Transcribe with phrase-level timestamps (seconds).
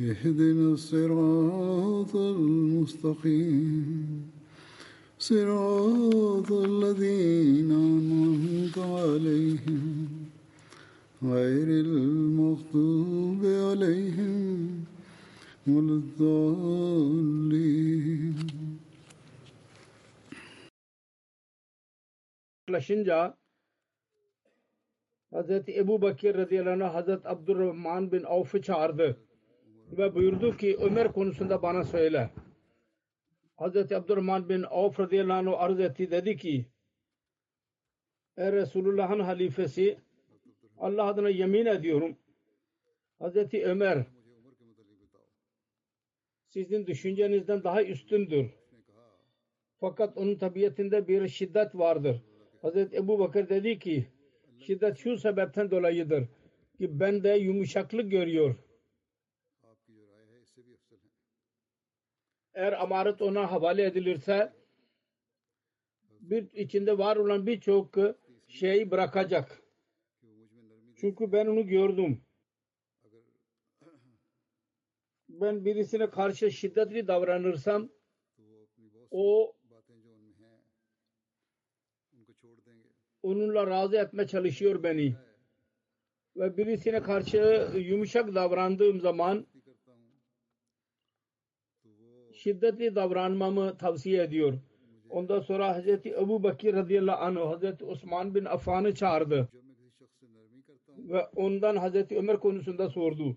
[0.00, 4.30] اهدنا الصراط المستقيم.
[5.18, 10.08] صراط الذين أنعمت عليهم.
[11.22, 14.84] غير المغضوب عليهم
[15.68, 17.18] ولا الضالين.
[23.04, 23.34] जा
[25.32, 28.74] ابو بكر बकीर रज़ी अला हज़रत अब्दुल रहमान बिन औफ़ छा
[29.92, 32.30] ve buyurdu ki Ömer konusunda bana söyle.
[33.56, 36.66] Hazreti Abdurrahman bin Avf radıyallahu anh arz etti dedi ki
[38.36, 39.98] Ey Resulullah'ın halifesi
[40.78, 42.16] Allah adına yemin ediyorum
[43.18, 44.04] Hazreti Ömer
[46.48, 48.46] sizin düşüncenizden daha üstündür.
[49.80, 52.22] Fakat onun tabiatinde bir şiddet vardır.
[52.62, 54.06] Hazreti Ebu Bakır dedi ki
[54.58, 56.28] şiddet şu sebepten dolayıdır
[56.78, 58.56] ki ben de yumuşaklık görüyor.
[62.58, 64.52] Eğer amaret ona havale edilirse
[66.20, 67.94] bir içinde var olan birçok
[68.48, 69.62] şeyi bırakacak.
[70.96, 72.22] Çünkü ben onu gördüm.
[75.28, 77.88] Ben birisine karşı şiddetli davranırsam
[79.10, 79.56] o
[83.22, 85.14] onunla razı etme çalışıyor beni.
[86.36, 89.46] Ve birisine karşı yumuşak davrandığım zaman
[92.38, 94.54] şiddetli davranmamı tavsiye ediyor.
[95.10, 99.48] Ondan sonra Hazreti Ebu Bakir radıyallahu anh Hazreti Osman bin Affan'ı çağırdı.
[100.98, 103.36] Ve ondan Hazreti Ömer konusunda sordu.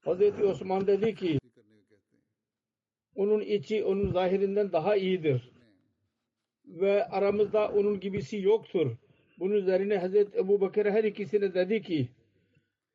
[0.00, 1.38] Hazreti Osman dedi ki
[3.14, 5.50] onun içi onun zahirinden daha iyidir.
[6.66, 8.96] Ve aramızda onun gibisi yoktur.
[9.38, 12.08] Bunun üzerine Hazreti Ebu Bakır her ikisine dedi ki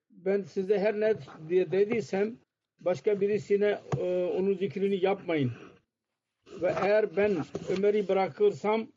[0.10, 1.14] ben size her ne
[1.50, 2.38] diye dediysem
[2.86, 5.52] başka birisine e, onun zikrini yapmayın.
[6.62, 7.38] Ve eğer ben
[7.70, 8.88] Ömer'i bırakırsam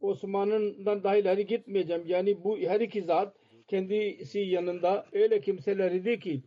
[0.00, 2.02] Osman'dan daha ileri gitmeyeceğim.
[2.06, 3.36] Yani bu her iki zat
[3.68, 6.42] kendisi yanında öyle kimseler idi ki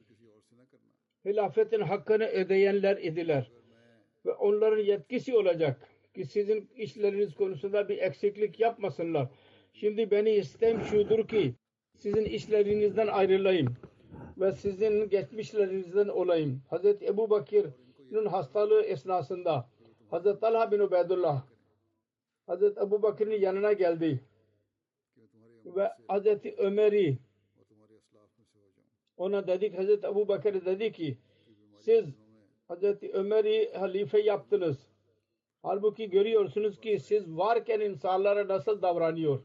[1.25, 3.51] hilafetin hakkını ödeyenler idiler.
[4.25, 9.27] Ve onların yetkisi olacak ki sizin işleriniz konusunda bir eksiklik yapmasınlar.
[9.73, 11.53] Şimdi beni istem şudur ki
[11.97, 13.75] sizin işlerinizden ayrılayım
[14.37, 16.61] ve sizin geçmişlerinizden olayım.
[16.69, 19.69] Hazreti Ebu Bakir'in hastalığı esnasında
[20.09, 21.43] Hazreti Talha bin Ubeydullah
[22.47, 24.19] Hazreti Ebu Bakir'in yanına geldi
[25.65, 27.17] ve Hazreti Ömer'i
[29.17, 31.17] ona dedik Hazreti Ebu Bakır dedi ki
[31.79, 32.05] siz
[32.67, 34.77] Hazreti Ömer'i halife yaptınız.
[35.61, 39.39] Halbuki görüyorsunuz ki siz varken insanlara nasıl davranıyor.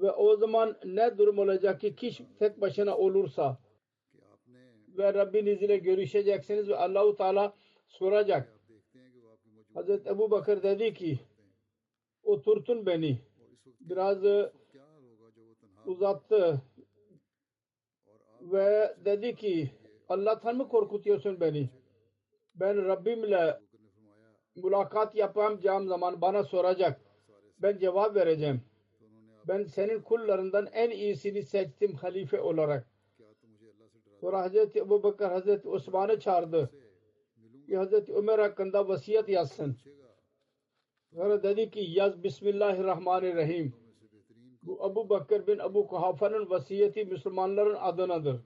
[0.00, 3.58] Ve o zaman ne durum olacak ki kişi tek başına olursa
[4.98, 7.54] ve Rabbiniz ile görüşeceksiniz ve Allahu Teala
[7.88, 8.60] soracak.
[9.74, 11.18] Hazreti Ebu Bakır dedi ki
[12.22, 13.18] oturtun beni.
[13.80, 14.18] Biraz
[15.86, 16.62] uzattı
[18.40, 19.70] ve dedi ki
[20.08, 21.70] Allah'tan mı korkutuyorsun beni?
[22.54, 23.60] Ben Rabbimle
[24.56, 27.00] mülakat yapacağım zaman bana soracak.
[27.58, 28.67] Ben cevap vereceğim.
[29.48, 32.86] Ben senin kullarından en iyisini seçtim halife olarak.
[34.20, 36.70] Sonra Hazreti Ebu Bakır Hazreti Osman'ı çağırdı.
[37.66, 39.76] Ki Hazreti Ömer hakkında vasiyet yazsın.
[41.14, 43.74] Sonra dedi ki yaz Bismillahirrahmanirrahim.
[44.62, 48.40] Bu Abu Bakır bin Abu Kuhafa'nın vasiyeti Müslümanların adınadır.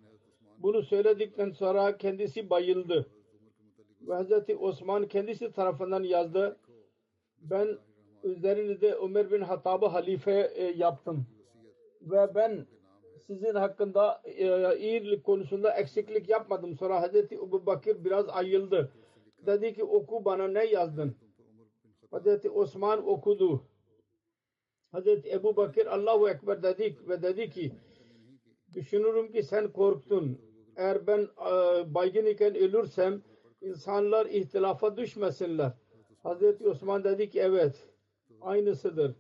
[0.59, 3.07] Bunu söyledikten sonra kendisi bayıldı.
[4.01, 6.57] Ve Hazreti Osman kendisi tarafından yazdı.
[7.39, 7.79] Ben
[8.25, 11.27] üzerinizde Ömer bin Hattab'ı halife e, yaptım.
[12.01, 12.67] Ve ben
[13.27, 16.77] sizin hakkında e, iyilik konusunda eksiklik yapmadım.
[16.77, 18.93] Sonra Hazreti Ebu Bakır biraz ayıldı.
[19.47, 21.17] Dedi ki oku bana ne yazdın?
[22.11, 23.63] Hazreti Osman okudu.
[24.93, 27.73] Hazreti Ebu Bakır Allahu Ekber dedi ve dedi ki
[28.75, 30.39] düşünürüm ki sen korktun.
[30.77, 33.23] Eğer ben e, baygın iken ölürsem
[33.61, 35.73] insanlar ihtilafa düşmesinler.
[36.23, 37.92] Hazreti Osman dedi ki evet
[38.45, 39.15] aynısıdır.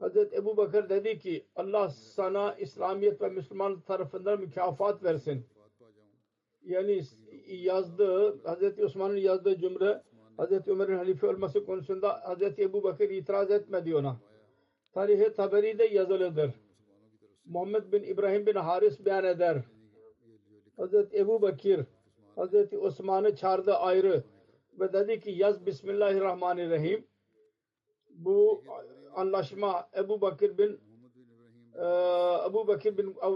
[0.00, 5.46] Hazreti Ebu Bakır dedi ki Allah sana İslamiyet ve Müslüman tarafından mükafat versin.
[6.64, 7.02] Yani
[7.46, 10.02] yazdığı Hazreti Osman'ın yazdığı cümle
[10.36, 14.16] Hazreti Ömer'in halife olması konusunda Hazreti Ebu Bakır itiraz etmedi ona.
[14.92, 16.50] Tarih-i Taberi'de yazılıdır.
[17.44, 19.62] Muhammed bin İbrahim bin Haris beyan eder.
[20.76, 21.80] Hazreti Ebu Bakir
[22.36, 24.24] Hazreti Osman'ı çağırdı ayrı
[24.80, 27.04] ve dedi ki yaz Bismillahirrahmanirrahim.
[28.18, 28.64] Bu
[29.14, 30.80] anlaşma Ebu Bakir bin
[31.74, 31.86] e,
[32.46, 33.26] Ebu Bakir bin e,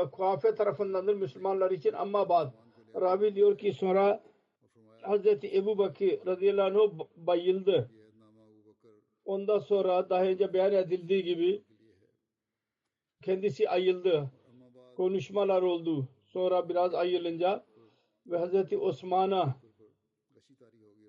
[0.00, 2.52] e, Kuhafe tarafındandır Müslümanlar için ama bad
[3.00, 4.22] Ravi diyor ki sonra
[5.02, 7.90] Hazreti Ebu Bakir radıyallahu anh bayıldı.
[9.24, 11.64] Ondan sonra daha önce beyan edildiği gibi
[13.22, 14.30] kendisi ayıldı.
[14.96, 16.08] Konuşmalar oldu.
[16.26, 17.64] Sonra biraz ayılınca
[18.26, 19.56] ve Hazreti Osman'a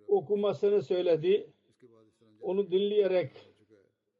[0.07, 1.53] okumasını söyledi.
[2.41, 3.31] Onu dinleyerek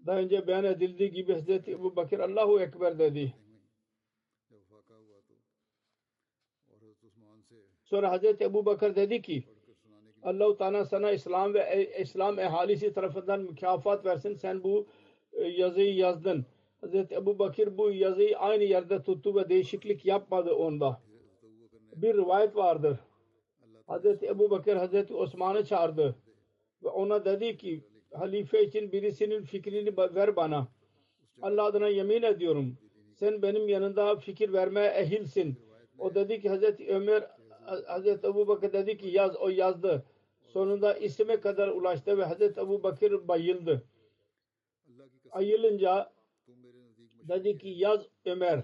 [0.06, 3.34] daha önce beyan edildiği gibi Hazreti Ebu Bakır Allahu Ekber dedi.
[7.84, 9.44] Sonra Hazreti Ebu Bakır dedi ki
[10.24, 14.34] Allah-u Teala sana İslam ve e, İslam ehalisi tarafından mükafat versin.
[14.34, 14.88] Sen bu
[15.34, 16.46] e, yazıyı yazdın.
[16.82, 21.02] Hazreti Ebu Bakır bu yazıyı aynı yerde tuttu ve değişiklik yapmadı onda.
[21.96, 23.00] Bir rivayet vardır.
[23.88, 26.16] Hazreti Ebu Bakır Hazreti Osman'ı çağırdı
[26.84, 27.84] ve ona dedi ki
[28.14, 30.68] halife için birisinin fikrini ver bana.
[31.42, 32.78] Allah adına yemin ediyorum.
[33.16, 35.60] Sen benim yanında fikir vermeye ehilsin.
[35.98, 37.28] O dedi ki Hazreti Ömer
[37.88, 40.06] Hazreti Ebu Bakır dedi ki yaz o yazdı.
[40.48, 43.84] Sonunda isime kadar ulaştı ve Hazreti Ebu Bakır bayıldı.
[45.32, 46.14] Ayılınca
[47.28, 48.64] dedi ki yaz Ömer.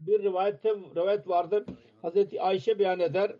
[0.00, 1.64] Bir rivayette rivayet vardır.
[2.02, 3.36] Hazreti Ayşe beyan eder.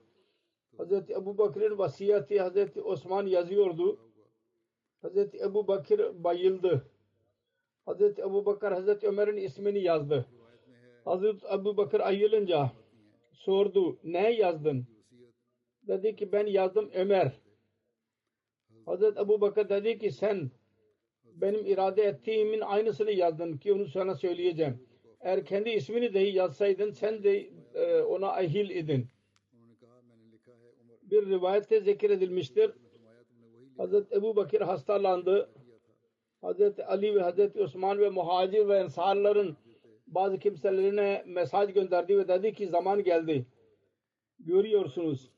[0.77, 3.99] Hazreti Ebu Bakır'ın vasiyeti Hazreti Osman yazıyordu.
[5.03, 6.87] Hazreti Ebu Bakır bayıldı.
[7.85, 10.27] Hazreti Ebu Bakır Hazreti Ömer'in ismini yazdı.
[11.05, 12.73] Hazreti Ebu Bakır ayılınca
[13.33, 13.99] sordu.
[14.05, 14.87] Ne yazdın?
[15.89, 17.33] Dedi ki ben yazdım Ömer.
[18.87, 20.51] Hazreti Ebu Bakır dedi ki sen
[21.25, 24.89] benim irade ettiğimin aynısını yazdın ki onu sana söyleyeceğim.
[25.21, 29.09] Eğer kendi ismini dahi yazsaydın sen de e, ona ahil idin.
[31.13, 32.71] Bir rivayette zikredilmiştir.
[33.77, 35.51] Hazreti Ebu Bakır hastalandı.
[36.41, 39.57] Hazreti Ali ve Hazreti Osman ve muhacir ve ensarların
[40.07, 43.47] bazı kimselerine mesaj gönderdi ve dedi ki zaman geldi.
[44.39, 45.31] Görüyorsunuz.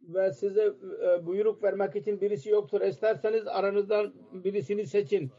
[0.00, 0.72] Ve size
[1.02, 2.80] e, buyruk vermek için birisi yoktur.
[2.80, 5.30] İsterseniz aranızdan birisini seçin.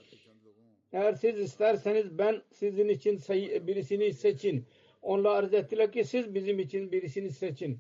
[0.92, 3.20] Eğer siz isterseniz ben sizin için
[3.68, 4.66] birisini seçin.
[5.02, 7.78] Onlar arz ettiler ki siz bizim için birisini seçin.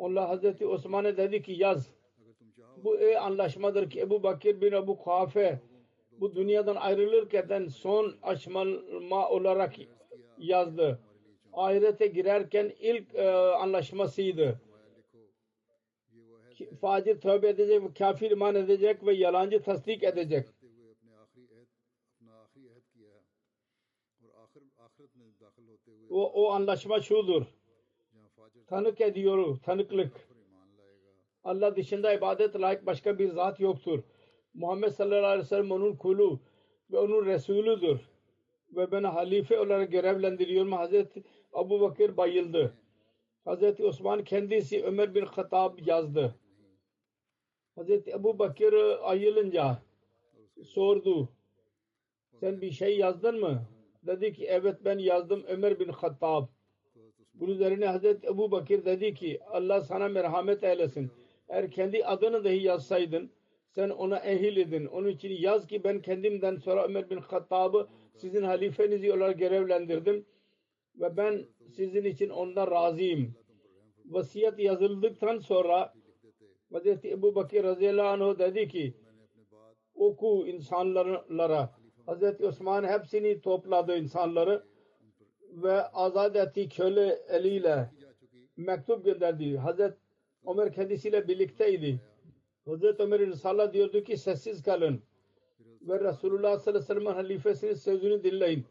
[0.00, 1.90] Allah Hazreti Osman'a dedi ki yaz.
[2.84, 5.60] Bu e anlaşmadır ki Ebu Bakir bin Ebu Kuhafe
[6.20, 9.74] bu dünyadan ayrılırken son aşma olarak
[10.38, 11.00] yazdı.
[11.52, 14.60] Ahirete girerken ilk e, anlaşmasıydı.
[16.80, 20.46] Facir tövbe edecek, kafir iman edecek ve yalancı tasdik edecek.
[26.10, 27.59] O, o anlaşma şudur.
[28.70, 30.12] Tanık ediyor, tanıklık.
[31.44, 34.02] Allah dışında ibadet layık başka bir zat yoktur.
[34.54, 36.40] Muhammed sallallahu aleyhi ve sellem onun kulu
[36.92, 38.00] ve onun Resulüdür.
[38.76, 40.68] Ve beni halife olarak görevlendiriyor.
[40.68, 41.22] Hazreti
[41.52, 42.74] Abu Bakır bayıldı.
[43.44, 46.34] Hazreti Osman kendisi Ömer bin Hattab yazdı.
[47.74, 49.78] Hazreti Ebu Bakır ayılınca
[50.64, 51.28] sordu.
[52.40, 53.62] Sen bir şey yazdın mı?
[54.06, 56.46] Dedi ki evet ben yazdım Ömer bin Hattab.
[57.40, 61.10] Bunun üzerine Hazreti Ebu Bakır dedi ki Allah sana merhamet eylesin.
[61.48, 63.30] Eğer kendi adını dahi yazsaydın
[63.68, 64.86] sen ona ehil edin.
[64.86, 70.26] Onun için yaz ki ben kendimden sonra Ömer bin Hattab'ı sizin halifeniz olarak görevlendirdim
[71.00, 73.34] ve ben sizin için ondan razıyım.
[74.04, 75.92] Vasiyet yazıldıktan sonra
[76.72, 78.94] Hazreti Ebu Bakir radıyallahu anh dedi ki
[79.94, 81.74] oku insanlara
[82.06, 84.69] Hazreti Osman hepsini topladı insanları
[85.52, 87.90] ve azad ettiği köle eliyle
[88.56, 89.56] mektup gönderdi.
[89.56, 89.96] Hazreti
[90.46, 92.00] Ömer kendisiyle birlikteydi.
[92.64, 95.02] Hazreti Ömer'in Risale diyordu ki sessiz kalın.
[95.80, 98.64] ve Resulullah sallallahu aleyhi ve sellem'in halifesinin sözünü dinleyin.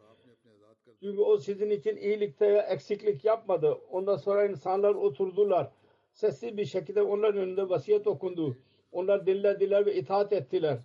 [1.04, 3.78] Çünkü o sizin için iyilikte eksiklik yapmadı.
[3.92, 5.72] Ondan sonra insanlar oturdular.
[6.12, 8.58] Sessiz bir şekilde onların önünde vasiyet okundu.
[8.92, 10.80] Onlar dinlediler ve itaat ettiler.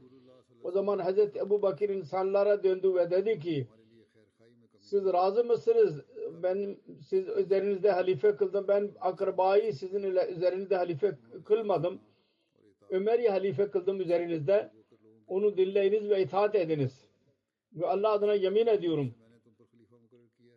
[0.63, 3.69] O zaman Hazreti Ebu Bakir insanlara döndü ve dedi ki
[4.85, 6.01] siz razı mısınız?
[6.43, 6.77] Ben
[7.09, 8.69] siz üzerinizde halife kıldım.
[8.69, 12.01] Ben akrabayı sizin üzerinizde halife kılmadım.
[12.91, 14.71] Ömer'i halife kıldım üzerinizde.
[15.27, 17.09] Onu dinleyiniz ve itaat ediniz.
[17.73, 19.15] Ve Allah adına yemin ediyorum.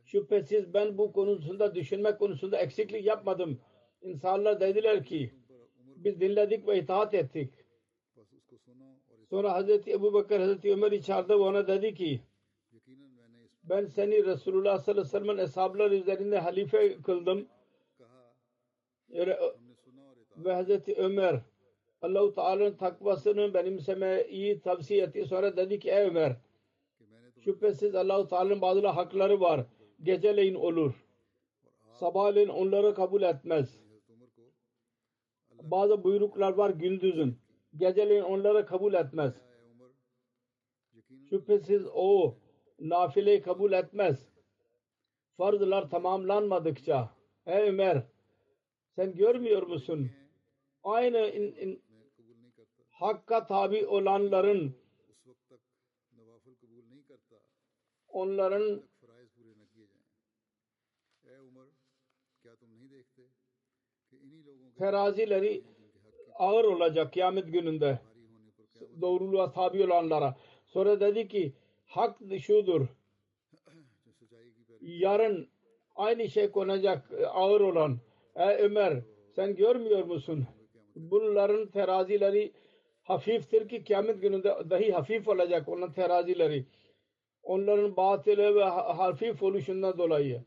[0.05, 3.59] Şüphesiz ben bu konusunda düşünmek konusunda eksiklik yapmadım.
[4.01, 5.31] İnsanlar dediler ki
[5.95, 7.53] biz dinledik ve itaat ettik.
[9.29, 12.21] Sonra Hazreti Ebu Bakır Hazreti Ömer'i çağırdı ve ona dedi ki
[13.69, 17.47] ben seni Resulullah sallallahu aleyhi ve sellem'in eshabları üzerinde halife kıldım.
[20.37, 21.41] Ve Hazreti Ömer
[22.01, 25.25] Allah-u Teala'nın takvasını benimsemeyi tavsiye etti.
[25.25, 26.35] Sonra dedi ki ey Ömer
[27.43, 29.65] şüphesiz Allah-u Teala'nın bazı hakları var.
[30.03, 31.05] Geceleyin olur.
[31.93, 33.79] Sabahleyin onları kabul etmez.
[35.61, 37.37] Bazı buyruklar var gündüzün.
[37.75, 39.41] Geceleyin onları kabul etmez.
[41.29, 42.35] Şüphesiz o
[42.79, 44.29] nafileyi kabul etmez.
[45.37, 47.09] Farzlar tamamlanmadıkça.
[47.45, 48.03] Ey Ömer
[48.95, 50.11] sen görmüyor musun?
[50.83, 51.83] Aynı in, in,
[52.89, 54.75] hakka tabi olanların
[58.07, 58.83] onların
[64.77, 65.63] terazileri
[66.35, 67.99] ağır olacak kıyamet gününde
[69.01, 70.37] doğruluğa tabi olanlara.
[70.65, 71.53] Sonra dedi ki
[71.87, 72.87] hak şudur.
[74.81, 75.49] Yarın
[75.95, 77.97] aynı şey konacak ağır olan.
[78.35, 79.01] Ey Ömer
[79.35, 80.47] sen görmüyor musun?
[80.95, 82.51] Bunların terazileri
[83.03, 86.65] hafiftir ki kıyamet gününde dahi hafif olacak onun terazileri.
[87.43, 90.43] Onların batılı ve hafif oluşundan dolayı.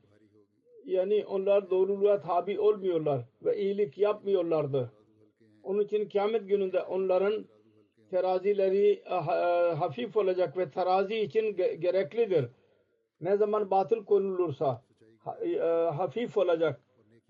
[0.84, 4.92] Yani onlar doğruluğa tabi olmuyorlar ve iyilik yapmıyorlardı.
[5.62, 7.44] Onun için kıyamet gününde onların
[8.10, 9.02] terazileri
[9.78, 12.48] hafif olacak ve terazi için gereklidir.
[13.20, 14.82] Ne zaman batıl konulursa
[15.96, 16.80] hafif olacak.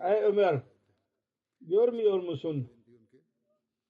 [0.05, 0.61] Ey Ömer
[1.61, 2.69] görmüyor musun?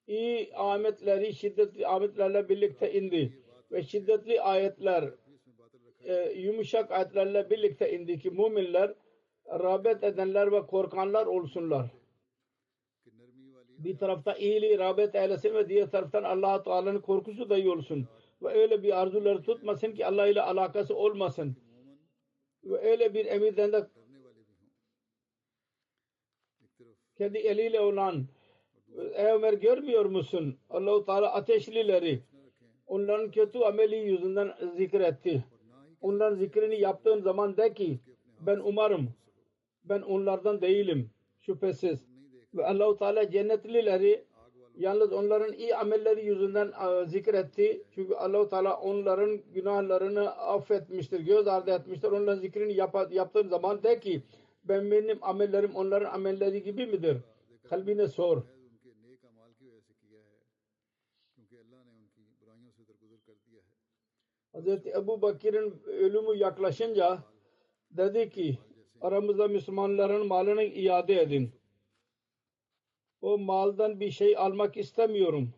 [0.06, 3.32] İyi ametleri şiddetli ametlerle birlikte indi
[3.72, 5.10] ve şiddetli ayetler
[6.04, 8.94] e, yumuşak ayetlerle birlikte indi ki müminler
[9.48, 11.99] rağbet edenler ve korkanlar olsunlar.
[13.84, 18.08] Bir tarafta iyiliği rağbet eylesin ve diğer taraftan allah Teala'nın korkusu da iyi olsun.
[18.42, 21.56] Ve öyle bir arzuları tutmasın ki Allah ile alakası olmasın.
[22.64, 23.86] Ve öyle bir emirden de
[27.16, 28.26] kendi eliyle olan
[29.14, 30.58] Ey Ömer görmüyor musun?
[30.70, 32.22] Allah-u Teala ateşlileri
[32.86, 35.44] onların kötü ameli yüzünden zikretti.
[36.00, 38.00] Onların zikrini yaptığın zaman de ki
[38.40, 39.14] ben umarım
[39.84, 41.10] ben onlardan değilim
[41.40, 42.09] şüphesiz.
[42.54, 44.24] Ve Allah-u Teala cennetlileri
[44.76, 46.72] yalnız onların iyi amelleri yüzünden
[47.06, 47.82] zikretti.
[47.94, 52.08] Çünkü Allah-u Teala onların günahlarını affetmiştir, göz ardı etmiştir.
[52.08, 54.22] Onların zikrini yap yaptığın zaman de ki
[54.64, 57.16] ben benim amellerim onların amelleri gibi midir?
[57.68, 58.42] Kalbine sor.
[64.52, 67.18] Hazreti Ebu Bakir'in ölümü yaklaşınca
[67.90, 68.58] dedi ki
[69.00, 71.59] aramızda Müslümanların malını iade edin.
[73.20, 75.54] O maldan bir şey almak istemiyorum.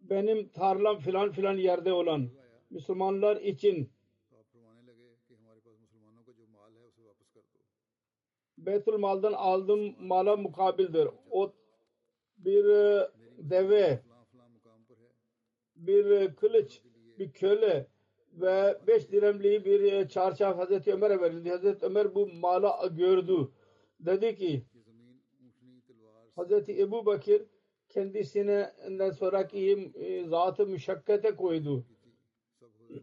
[0.00, 2.30] Benim tarlam filan filan yerde olan
[2.70, 3.90] Müslümanlar için
[8.58, 11.08] Beytül Mal'dan aldığım mala mukabildir.
[11.30, 11.52] O
[12.38, 12.64] bir
[13.38, 14.02] deve,
[15.76, 16.82] bir kılıç,
[17.18, 17.86] bir köle
[18.32, 21.50] ve beş diremli bir çarşaf Hazreti Ömer'e verildi.
[21.50, 23.48] Hazreti Ömer bu mala gördü.
[24.00, 24.64] Dedi ki
[26.40, 27.42] Hazreti Ebu Bakir
[27.88, 28.72] kendisine
[29.18, 29.92] sonraki
[30.28, 31.84] zatı müşakkate koydu.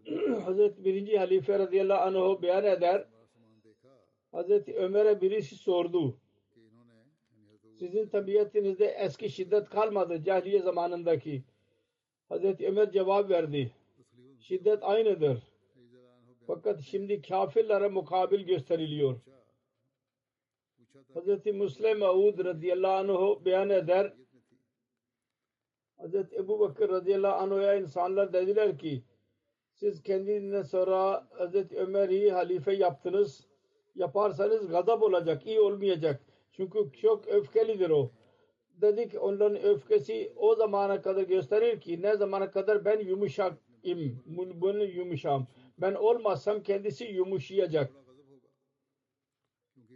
[0.46, 3.08] Hazreti birinci halife radıyallahu anh beyan eder.
[4.32, 6.18] Hazreti Ömer'e birisi sordu.
[7.80, 11.44] Sizin tabiatinizde eski şiddet kalmadı cahiliye zamanındaki.
[12.30, 13.72] Hazreti Ömer cevap verdi.
[14.40, 15.44] Şiddet aynıdır.
[16.48, 19.20] Fakat şimdi kafirlere mukabil gösteriliyor.
[21.18, 24.14] Hazreti Müslim Maud radıyallahu anh beyan eder.
[25.98, 29.04] Hazreti Ebu Bakır radıyallahu anh'a insanlar dediler ki
[29.74, 33.48] siz kendinden sonra Hazreti Ömer'i halife yaptınız.
[33.96, 36.22] Yaparsanız gazap olacak, iyi olmayacak.
[36.52, 38.12] Çünkü çok öfkelidir o.
[38.82, 44.24] Dedik onların öfkesi o zamana kadar gösterir ki ne zamana kadar ben yumuşak im.
[44.56, 45.48] Bunu yumuşam.
[45.78, 47.92] Ben olmazsam kendisi yumuşayacak.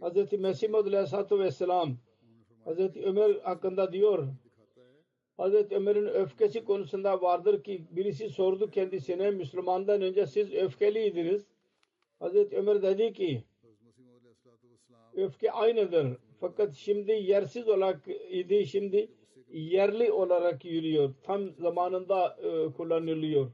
[0.02, 0.32] Hz.
[0.32, 1.96] Mesih Aleyhisselatü Vesselam
[2.66, 2.96] Hz.
[2.96, 4.28] Ömer hakkında diyor
[5.38, 5.54] Hz.
[5.72, 11.46] Ömer'in öfkesi konusunda vardır ki birisi sordu kendisine Müslümandan önce siz öfkeliydiniz.
[12.20, 12.52] Hz.
[12.52, 13.44] Ömer dedi ki
[15.14, 16.16] öfke aynıdır.
[16.40, 19.08] Fakat şimdi yersiz olarak idi şimdi
[19.52, 21.14] yerli olarak yürüyor.
[21.22, 23.50] Tam zamanında e, kullanılıyor.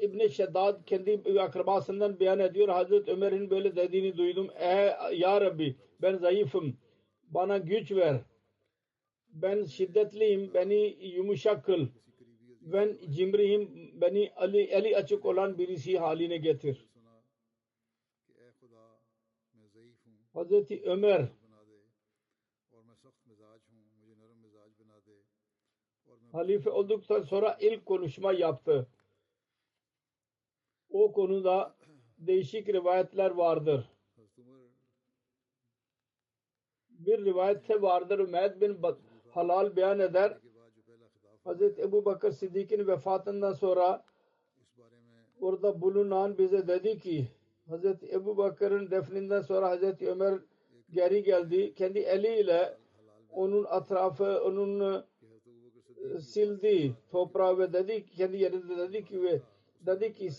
[0.00, 2.68] İbn Şedad kendi akrabasından beyan ediyor.
[2.68, 4.50] Hazreti Ömer'in böyle dediğini duydum.
[4.58, 6.76] E ya Rabbi ben zayıfım.
[7.28, 8.20] Bana güç ver.
[9.28, 10.54] Ben şiddetliyim.
[10.54, 11.86] Beni yumuşak kıl.
[12.60, 13.90] Ben cimriyim.
[14.00, 16.86] Beni Ali, eli açık olan birisi haline getir.
[20.32, 21.28] Hazreti Ömer
[26.32, 28.86] halife olduktan sonra ilk konuşma yaptı
[30.92, 31.74] o konuda
[32.18, 33.88] değişik rivayetler vardır.
[36.90, 38.78] Bir rivayette vardır Ümed bin
[39.30, 40.38] Halal beyan eder.
[41.46, 41.62] Hz.
[41.78, 44.04] Ebu Bakır Siddiq'in vefatından sonra
[45.40, 47.28] orada bulunan bize dedi ki
[47.68, 47.84] Hz.
[48.12, 50.02] Ebu Bakır'ın defninden sonra Hz.
[50.02, 50.38] Ömer
[50.90, 51.74] geri geldi.
[51.74, 52.76] Kendi eliyle
[53.30, 55.04] onun etrafı, onun e,
[56.20, 59.40] sildi toprağı ve dedi kendi yerinde dedi ki ve
[59.86, 60.30] dedi ki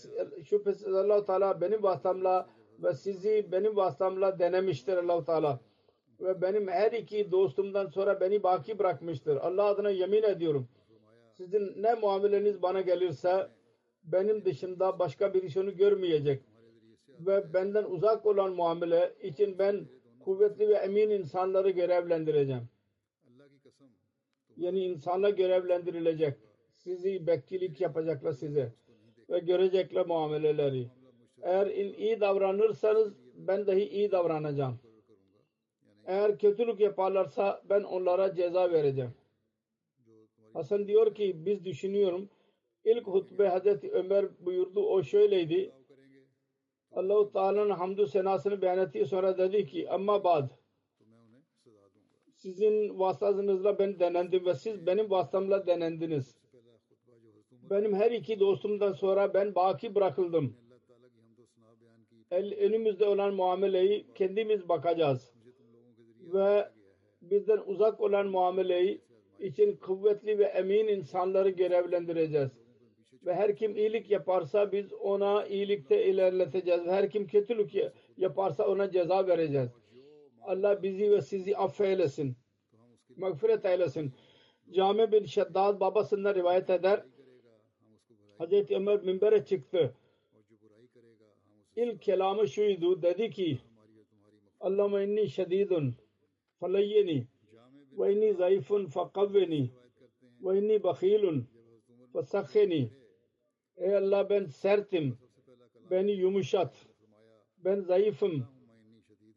[0.44, 2.48] şüphesiz allah Teala benim vasıtamla
[2.82, 5.60] ve sizi benim vasıtamla denemiştir allah Teala.
[6.20, 9.36] Ve benim her iki dostumdan sonra beni baki bırakmıştır.
[9.36, 10.68] Allah adına yemin ediyorum.
[11.32, 13.48] Sizin ne muameleniz bana gelirse
[14.04, 16.42] benim dışında başka birisi onu görmeyecek.
[17.20, 19.86] Ve benden uzak olan muamele için ben
[20.20, 22.68] kuvvetli ve emin insanları görevlendireceğim.
[24.56, 26.34] Yani insana görevlendirilecek.
[26.76, 28.72] Sizi bekçilik yapacaklar size
[29.30, 30.88] ve görecekler muameleleri.
[31.42, 34.78] Eğer iyi davranırsanız ben dahi iyi davranacağım.
[36.06, 39.14] Eğer kötülük yaparlarsa ben onlara ceza vereceğim.
[40.52, 42.28] Hasan diyor ki biz düşünüyorum
[42.84, 45.72] ilk hutbe Hazreti Ömer buyurdu o şöyleydi.
[46.92, 49.06] Allah-u Teala'nın hamdü senasını beyan etti.
[49.06, 50.50] Sonra dedi ki ama bad
[52.44, 56.43] sizin vasıtanızla ben denendim ve siz benim vasıtamla denendiniz.
[57.70, 60.56] Benim her iki dostumdan sonra ben baki bırakıldım.
[62.30, 65.32] El, önümüzde olan muameleyi kendimiz bakacağız.
[66.20, 66.68] Ve
[67.22, 69.00] bizden uzak olan muameleyi
[69.38, 72.50] için kuvvetli ve emin insanları görevlendireceğiz.
[73.26, 76.86] Ve her kim iyilik yaparsa biz ona iyilikte ilerleteceğiz.
[76.86, 77.72] Ve her kim kötülük
[78.16, 79.70] yaparsa ona ceza vereceğiz.
[80.42, 82.36] Allah bizi ve sizi affeylesin.
[83.16, 84.12] Mağfiret eylesin.
[84.70, 87.04] Cami bin Şeddad babasından rivayet eder.
[88.38, 89.94] Hazreti Ömer minbere çıktı.
[91.76, 93.02] İlk kelamı şuydu.
[93.02, 93.58] Dedi ki
[94.60, 95.94] Allahümme inni şedidun
[96.60, 97.26] falayyeni
[97.98, 99.70] ve inni zayıfun fakavveni
[100.42, 101.48] ve inni bakhilun
[102.12, 102.90] fasakheni
[103.76, 105.18] Ey Allah ben sertim.
[105.90, 106.86] Beni yumuşat.
[107.58, 108.46] Ben zayıfım.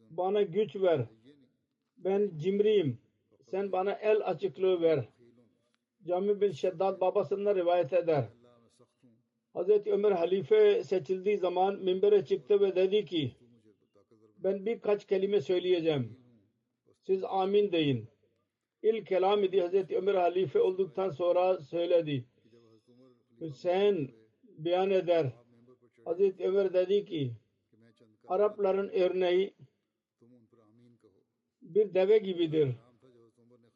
[0.10, 1.06] Bana güç ver.
[1.98, 2.98] Ben cimriyim.
[3.42, 5.06] Sen bana el açıklığı ver.
[6.08, 8.26] Cami bin Şeddat babasından rivayet eder.
[9.58, 13.36] Hazreti Ömer halife seçildiği zaman minbere çıktı ve dedi ki
[14.38, 16.18] ben birkaç kelime söyleyeceğim.
[17.02, 18.10] Siz amin deyin.
[18.84, 22.26] İlk kelam idi Hazreti Ömer halife olduktan sonra söyledi.
[23.42, 25.32] Hüseyin beyan eder.
[26.06, 27.34] Hazreti Ömer dedi ki
[28.28, 29.54] Arapların örneği
[31.62, 32.76] bir deve gibidir.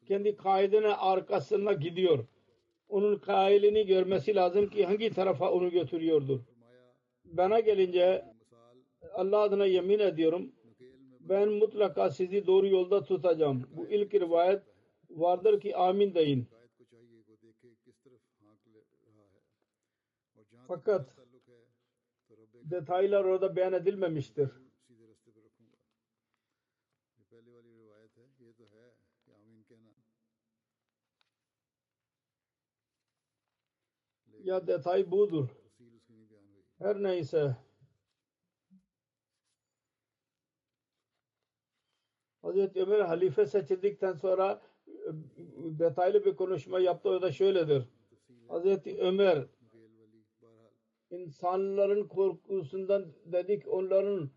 [0.06, 2.26] Kendi kaidine arkasına gidiyor
[2.92, 6.40] onun kailini görmesi lazım ki hangi tarafa onu götürüyordur.
[7.24, 8.24] Bana gelince
[9.14, 10.52] Allah adına yemin ediyorum
[11.20, 13.68] ben mutlaka sizi doğru yolda tutacağım.
[13.76, 14.62] Bu ilk rivayet
[15.10, 16.48] vardır ki amin deyin.
[20.68, 21.16] Fakat
[22.54, 24.48] detaylar orada beyan edilmemiştir.
[34.44, 35.48] ya detay budur.
[36.78, 37.56] Her neyse
[42.42, 45.10] Hazreti Ömer halife seçildikten sonra e,
[45.78, 47.08] detaylı bir konuşma yaptı.
[47.08, 47.84] O da şöyledir.
[48.48, 49.46] Hazreti Ömer
[51.10, 54.30] insanların korkusundan dedik onların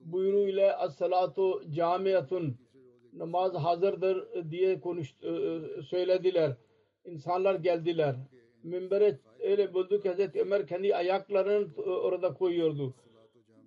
[0.00, 2.56] buyruğuyla as-salatu camiyatun
[3.12, 6.56] namaz hazırdır diye konuş e, e, söylediler.
[7.04, 8.16] İnsanlar geldiler.
[8.62, 12.94] Minbere öyle bulduk Hazreti Ömer kendi ayaklarını e, orada koyuyordu.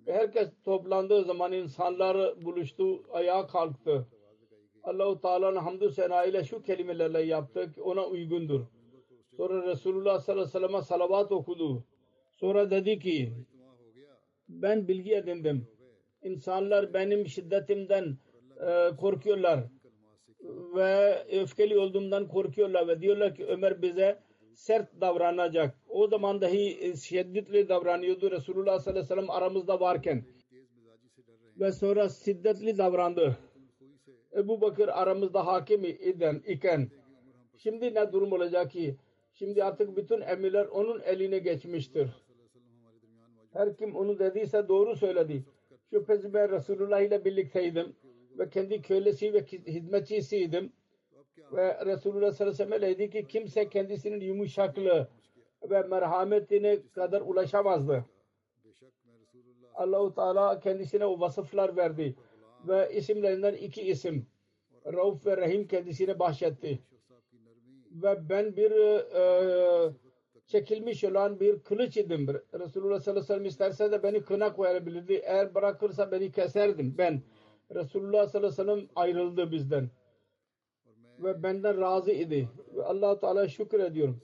[0.06, 4.06] Herkes toplandığı zaman insanlar buluştu, ayağa kalktı.
[4.82, 8.60] Allahu Teala'nın hamdü sena ile şu kelimelerle yaptı ki ona uygundur.
[9.36, 11.84] Sonra Resulullah sallallahu aleyhi ve sellem'e salavat okudu.
[12.32, 13.32] Sonra dedi ki
[14.48, 15.68] ben bilgi edindim.
[16.22, 18.18] İnsanlar benim şiddetimden
[18.66, 19.60] e, korkuyorlar
[20.74, 24.18] ve öfkeli olduğumdan korkuyorlar ve diyorlar ki Ömer bize
[24.60, 25.74] sert davranacak.
[25.88, 30.24] O zaman dahi şiddetli davranıyordu Resulullah sallallahu aleyhi ve sellem aramızda varken
[31.60, 33.38] ve sonra şiddetli davrandı.
[34.36, 36.90] Ebu Bakır aramızda hakim iden, iken
[37.56, 38.96] şimdi ne durum olacak ki
[39.32, 42.10] şimdi artık bütün emirler onun eline geçmiştir.
[43.52, 45.44] Her kim onu dediyse doğru söyledi.
[45.90, 47.96] Şüphesiz ben Resulullah ile birlikteydim
[48.38, 50.72] ve kendi kölesi ve hizmetçisiydim.
[51.52, 55.08] Ve Resulullah sallallahu aleyhi ve sellem dedi ki kimse kendisinin yumuşaklığı
[55.70, 58.04] ve merhametine kadar ulaşamazdı.
[59.74, 62.16] Allahu Teala kendisine o vasıflar verdi
[62.68, 64.26] ve isimlerinden iki isim
[64.86, 66.78] Rauf ve Rahim kendisine bahşetti.
[67.90, 69.92] Ve ben bir e,
[70.46, 72.26] çekilmiş olan bir kılıç idim.
[72.54, 75.12] Resulullah sallallahu aleyhi ve sellem isterse de beni kına koyabilirdi.
[75.12, 76.94] Eğer bırakırsa beni keserdim.
[76.98, 77.22] Ben
[77.74, 79.90] Resulullah sallallahu aleyhi ve sellem ayrıldı bizden.
[81.22, 82.48] Ve benden razı idi.
[82.74, 84.20] Ve allah Teala şükür ediyorum.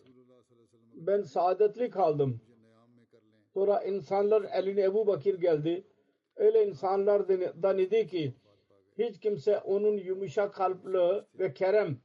[0.94, 2.40] Ben saadetli kaldım.
[3.54, 5.84] Sonra insanlar eline Ebu Bakir geldi.
[6.36, 8.34] Öyle insanlardan idi ki
[8.98, 11.98] hiç kimse onun yumuşak kalpli ve kerem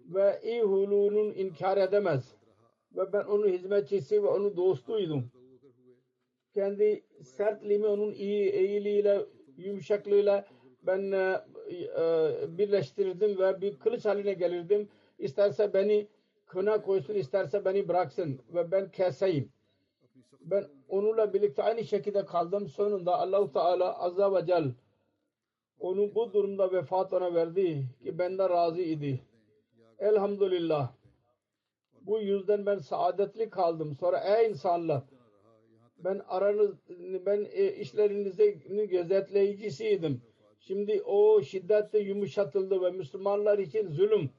[0.00, 2.34] ve iyi hulunun inkar edemez.
[2.96, 5.30] Ve ben onun hizmetçisi ve onun dostuydum.
[6.54, 9.20] Kendi sertliğimi onun iyi iyiliğiyle,
[9.56, 10.46] yumuşaklığıyla
[10.82, 11.12] ben
[11.70, 14.88] e, birleştirdim ve bir kılıç haline gelirdim.
[15.18, 16.06] İsterse beni
[16.46, 19.52] kına koysun, isterse beni bıraksın ve ben keseyim.
[20.40, 22.68] Ben onunla birlikte aynı şekilde kaldım.
[22.68, 24.70] Sonunda Allahu Teala Azza ve Celle
[25.80, 29.20] onu bu durumda vefat ona verdi ki benden razı idi.
[29.98, 30.92] Elhamdülillah.
[32.00, 33.96] Bu yüzden ben saadetli kaldım.
[34.00, 35.02] Sonra ey insanlar
[35.98, 36.74] ben aranız
[37.26, 38.58] ben e, işlerinizi
[38.90, 40.22] gözetleyicisiydim.
[40.58, 44.30] Şimdi o şiddetle yumuşatıldı ve Müslümanlar için zulüm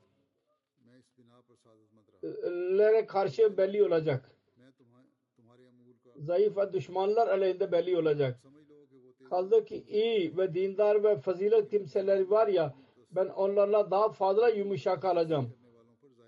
[2.78, 4.32] lere karşı belli olacak.
[6.16, 8.40] Zayıf ve düşmanlar aleyhinde belli olacak.
[9.30, 12.76] Kaldı ki iyi ve dindar ve fazilet kimseler var ya
[13.12, 15.54] ben onlarla daha fazla yumuşak alacağım.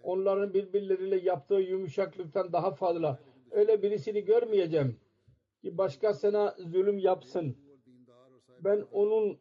[0.03, 3.19] Onların birbirleriyle yaptığı yumuşaklıktan daha fazla.
[3.51, 4.99] Öyle birisini görmeyeceğim
[5.61, 7.57] ki başkasına zulüm yapsın.
[8.59, 9.39] Ben onun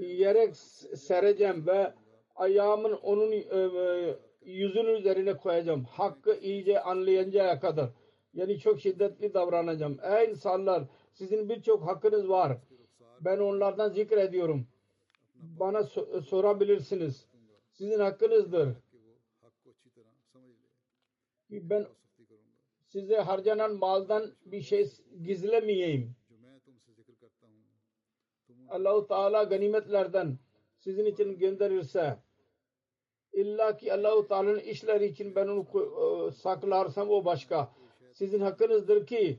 [0.00, 0.54] yere
[0.96, 1.94] sereceğim ve
[2.36, 5.84] ayağımın onun e, yüzünün üzerine koyacağım.
[5.84, 7.90] Hakkı iyice anlayıncaya kadar.
[8.34, 9.98] Yani çok şiddetli davranacağım.
[10.02, 12.58] Ey insanlar sizin birçok hakkınız var.
[13.20, 14.66] Ben onlardan zikrediyorum.
[15.34, 17.26] Bana so- sorabilirsiniz.
[17.72, 18.68] Sizin hakkınızdır.
[21.50, 21.86] Ben
[22.86, 24.90] size harcanan maldan bir şey
[25.22, 26.16] gizlemeyeyim.
[28.70, 30.38] Allahu Teala ganimetlerden
[30.78, 32.18] sizin için gönderirse
[33.32, 37.72] illa ki Allahu Teala'nın işleri için ben onu saklarsam o başka.
[38.12, 39.38] Sizin hakkınızdır ki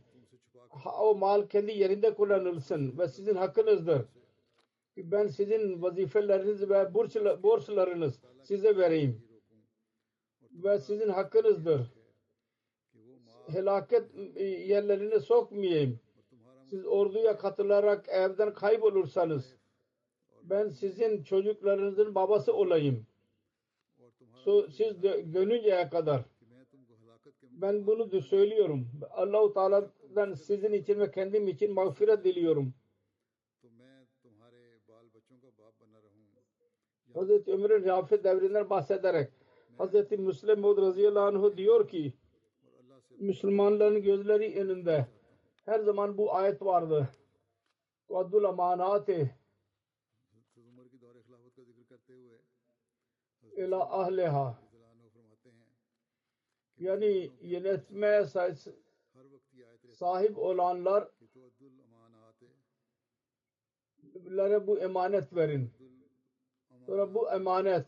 [0.99, 4.05] o mal kendi yerinde kullanılsın ve sizin hakkınızdır.
[4.97, 6.93] Ben sizin vazifeleriniz ve
[7.43, 9.21] borçlarınız size vereyim.
[10.51, 11.81] Ve sizin hakkınızdır.
[13.47, 14.03] Helaket
[14.67, 15.99] yerlerine sokmayayım.
[16.69, 19.55] Siz orduya katılarak evden kaybolursanız
[20.43, 23.05] ben sizin çocuklarınızın babası olayım.
[24.43, 26.21] So, siz dönünceye kadar
[27.41, 28.87] ben bunu da söylüyorum.
[29.11, 32.73] Allahu Teala'dan sizin için ve kendim için mağfiret diliyorum.
[37.13, 39.31] Hazreti Ömer'in Rafet devrinden bahsederek
[39.77, 42.13] Hazreti Müslim Maud radıyallahu anh diyor ki
[43.19, 45.07] Müslümanların gözleri önünde
[45.69, 47.09] her zaman bu ayet vardı.
[48.09, 49.35] Vaddul amanate
[53.57, 54.59] ila ahleha
[56.77, 58.25] yani yönetmeye
[59.93, 61.09] sahip olanlar
[64.03, 65.71] birbirlere bu emanet verin.
[66.85, 67.85] Sonra bu emanet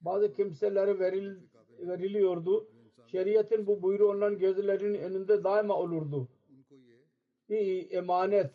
[0.00, 1.40] bazı kimselere veril,
[1.78, 2.77] veriliyordu.
[3.10, 6.28] Şeriatın bu buyruğu onların gözlerinin önünde daima olurdu.
[7.48, 8.50] Bir emanet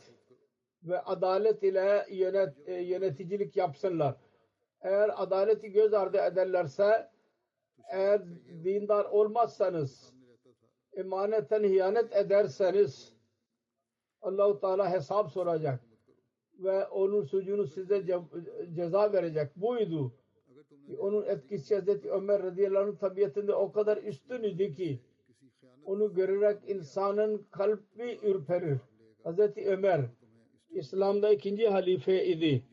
[0.83, 4.15] ve adalet ile yönet, yöneticilik yapsınlar.
[4.81, 7.09] eğer adaleti göz ardı ederlerse
[7.91, 8.21] eğer
[8.63, 10.13] dindar olmazsanız
[10.93, 13.13] emaneten hiyanet ederseniz
[14.21, 15.79] Allahu Teala hesap soracak
[16.59, 19.55] ve onun suçunu size ce- ceza verecek.
[19.55, 20.13] Buydu
[20.99, 24.99] onun etkisi Hazreti Ömer radıyallahu anh tabiatında o kadar üstün idi ki
[25.85, 28.77] onu görerek insanın kalbi ürperir.
[29.23, 30.01] Hazreti Ömer
[30.69, 32.63] İslam'da ikinci halife idi.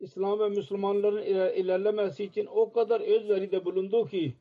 [0.00, 4.34] İslam ve Müslümanların ilerlemesi için o kadar özveride bulundu ki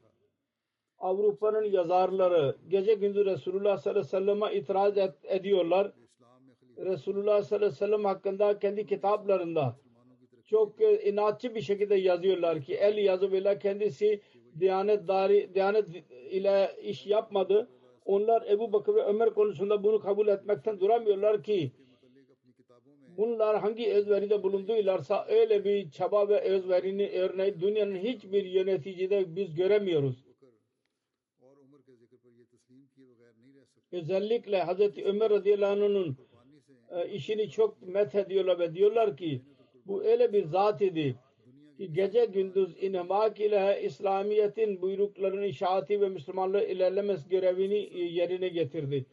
[0.97, 5.91] Avrupa'nın yazarları gece gündüz Resulullah sallallahu aleyhi ve sellem'e itiraz ediyorlar.
[6.77, 9.75] Resulullah sallallahu aleyhi ve sellem hakkında kendi kitaplarında
[10.45, 14.21] çok e, inatçı bir şekilde yazıyorlar ki el yazıyla kendisi
[14.59, 15.87] Diyanet, dari, Diyanet
[16.31, 17.69] ile iş yapmadı.
[18.05, 21.71] Onlar Ebu Bakır ve Ömer konusunda bunu kabul etmekten duramıyorlar ki
[23.17, 30.25] bunlar hangi özveride bulunduylarsa öyle bir çaba ve özverinin örneği dünyanın hiçbir yöneticide biz göremiyoruz.
[33.91, 34.97] Özellikle Hz.
[34.97, 36.17] Ömer radıyallahu anh'ın
[36.89, 39.41] e, işini çok meth ediyorlar ve diyorlar ki
[39.85, 41.15] bu öyle bir zat idi
[41.77, 49.05] ki gece gündüz inhimak ile İslamiyet'in buyruklarının şaati ve Müslümanların ilerlemesi görevini e, yerine getirdi.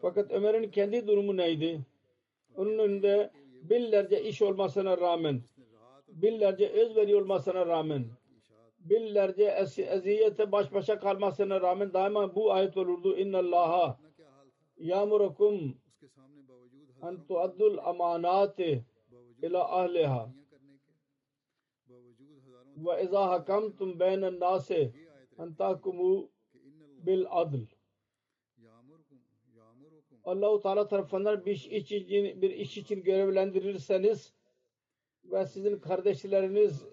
[0.00, 1.80] Fakat Ömer'in kendi durumu neydi?
[2.56, 3.30] Onun önünde
[3.62, 5.42] binlerce iş olmasına rağmen,
[6.08, 8.04] binlerce özveri olmasına rağmen,
[8.78, 9.44] binlerce
[9.90, 13.16] eziyete baş başa kalmasına rağmen daima bu ayet olurdu.
[13.16, 13.98] İnna Allah'a
[14.78, 15.74] yamurukum
[17.02, 18.84] en tuaddul amanati
[19.42, 20.32] ila ahliha.
[22.76, 24.92] Ve izâ hakamtum beynen nâse
[25.38, 26.30] entâkumu
[27.06, 27.64] bil adl.
[30.24, 34.34] Allah-u Teala tarafından bir iş için, bir iş için görevlendirilirseniz
[35.24, 36.86] ve sizin kardeşleriniz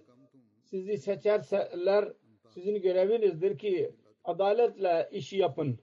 [0.64, 2.14] sizi seçerler
[2.50, 3.92] sizin görevinizdir ki
[4.24, 5.80] adaletle işi yapın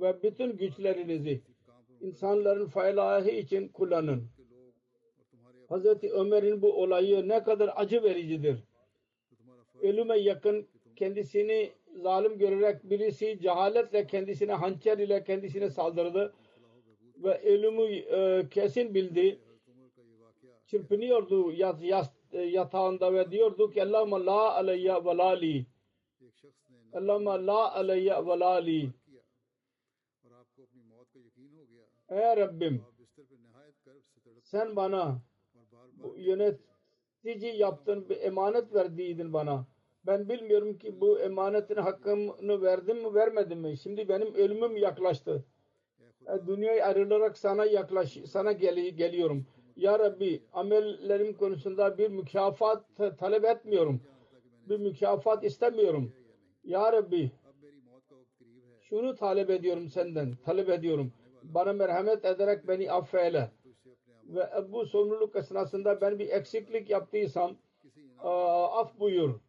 [0.00, 1.42] ve bütün güçlerinizi
[2.00, 4.28] insanların faylahı için kullanın.
[5.72, 8.64] Hazreti Ömer'in bu olayı ne kadar acı vericidir.
[9.82, 16.34] Ölüme yakın kendisini zalim görerek birisi cehaletle kendisine hançer ile kendisine saldırdı
[17.16, 19.38] ve ölümü e, kesin bildi.
[20.66, 25.66] Çırpınıyordu yat, yat, e, yatağında ve diyordu ki Allahümme la aleyya ve la li.
[26.92, 28.90] Allahümme la aleyya ve la li.
[32.08, 32.84] Ey Rabbim
[34.42, 35.22] sen bana
[36.16, 39.66] yönetici yaptın, bir emanet verdiydin bana.
[40.06, 43.76] Ben bilmiyorum ki bu emanetin hakkını verdim mi vermedim mi?
[43.76, 45.44] Şimdi benim ölümüm yaklaştı.
[46.26, 49.46] E, dünyayı ayrılarak sana yaklaş, sana gel geliyorum.
[49.76, 52.84] Ya Rabbi amellerim konusunda bir mükafat
[53.18, 54.00] talep etmiyorum.
[54.68, 56.12] Bir mükafat istemiyorum.
[56.64, 57.30] Ya Rabbi
[58.80, 60.34] şunu talep ediyorum senden.
[60.44, 61.12] Talep ediyorum.
[61.42, 63.50] Bana merhamet ederek beni affeyle
[64.24, 67.56] ve bu sorumluluk esnasında ben bir eksiklik yaptıysam
[68.18, 69.40] af buyur.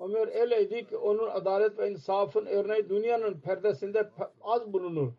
[0.00, 5.12] Ömer eleydi ki onun adalet ve insafın örneği dünyanın perdesinde az bulunur.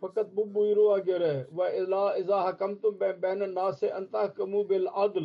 [0.00, 5.24] Fakat bu buyruğa göre ve la izâ hakamtum ben ben nase entahkumu bil adl.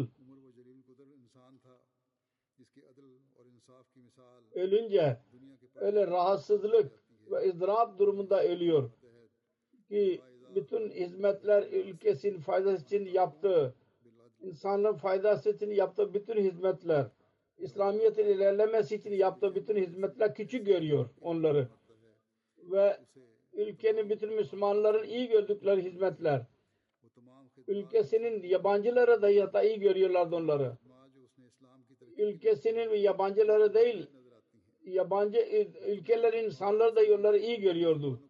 [4.54, 5.18] Ölünce
[5.76, 6.92] öyle rahatsızlık
[7.32, 8.90] ve izdirap durumunda ölüyor
[9.90, 10.22] ki
[10.56, 13.76] bütün hizmetler ülkesinin faydası için yaptığı,
[14.42, 17.08] insanlığın faydası için yaptığı bütün hizmetler,
[17.58, 21.68] İslamiyet'in ilerlemesi için yaptığı bütün hizmetler küçük görüyor onları.
[22.58, 22.98] Ve
[23.54, 26.46] ülkenin bütün Müslümanların iyi gördükleri hizmetler,
[27.68, 30.78] ülkesinin yabancılara da yata iyi görüyorlardı onları.
[32.18, 34.08] Ülkesinin yabancıları değil,
[34.86, 38.22] yabancı ülkelerin insanları da yolları iyi görüyordu.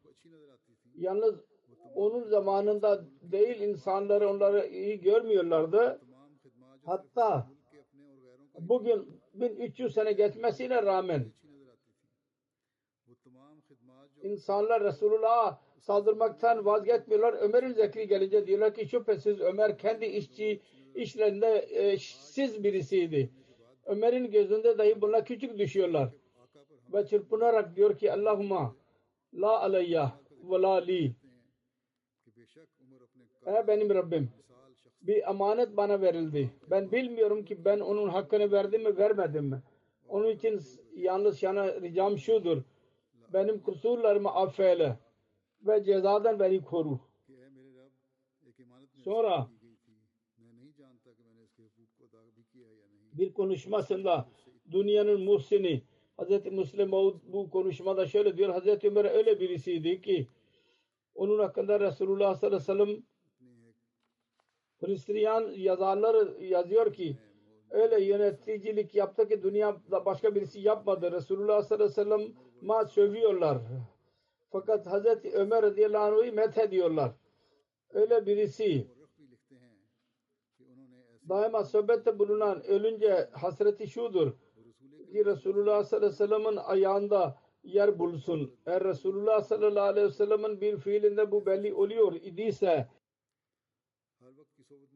[0.96, 1.36] Yalnız
[1.96, 6.02] onun zamanında değil insanları onları iyi görmüyorlardı.
[6.86, 7.48] Hatta
[8.60, 11.26] bugün 1300 sene geçmesine rağmen
[14.22, 17.34] insanlar Resulullah'a saldırmaktan vazgeçmiyorlar.
[17.34, 20.62] Ömer'in zikri gelince diyorlar ki şüphesiz Ömer kendi işçi
[20.96, 23.30] işlerinde e, siz birisiydi.
[23.86, 26.10] Ömer'in gözünde dahi bunlar küçük düşüyorlar.
[26.94, 28.76] Ve çırpınarak diyor ki Allahumma
[29.34, 31.16] la aleyya ve la li
[33.46, 34.32] Ey benim Rabbim
[35.02, 36.52] bir emanet bana verildi.
[36.72, 39.62] Ben bilmiyorum ki ben onun hakkını verdim mi vermedim mi.
[40.08, 40.60] Onun için
[40.96, 42.62] yalnız yana ricam şudur.
[43.34, 45.00] Benim kusurlarımı affeyle
[45.62, 47.00] ve cezadan beni koru.
[49.04, 49.48] Sonra
[53.14, 54.30] bir konuşmasında
[54.72, 55.82] dünyanın muhsini
[56.20, 56.46] Hz.
[56.46, 58.62] Müslim Maud bu konuşmada şöyle diyor.
[58.62, 58.84] Hz.
[58.84, 60.28] Ömer öyle birisiydi ki
[61.16, 63.04] onun hakkında Resulullah sallallahu aleyhi ve sellem
[64.80, 67.18] Hristiyan yazarlar yazıyor ki
[67.70, 71.12] öyle yöneticilik yaptı ki dünyada başka birisi yapmadı.
[71.12, 73.58] Resulullah sallallahu aleyhi ve sellem ma sövüyorlar.
[74.52, 77.12] Fakat Hazreti Ömer radıyallahu anh'ı met ediyorlar.
[77.94, 78.88] Öyle birisi
[81.30, 84.32] daima sohbette bulunan ölünce hasreti şudur
[85.12, 88.56] ki Resulullah sallallahu aleyhi ve sellem'in ayağında yer bulsun.
[88.66, 92.88] Eğer Resulullah sallallahu aleyhi ve sellem'in bir fiilinde bu belli oluyor idiyse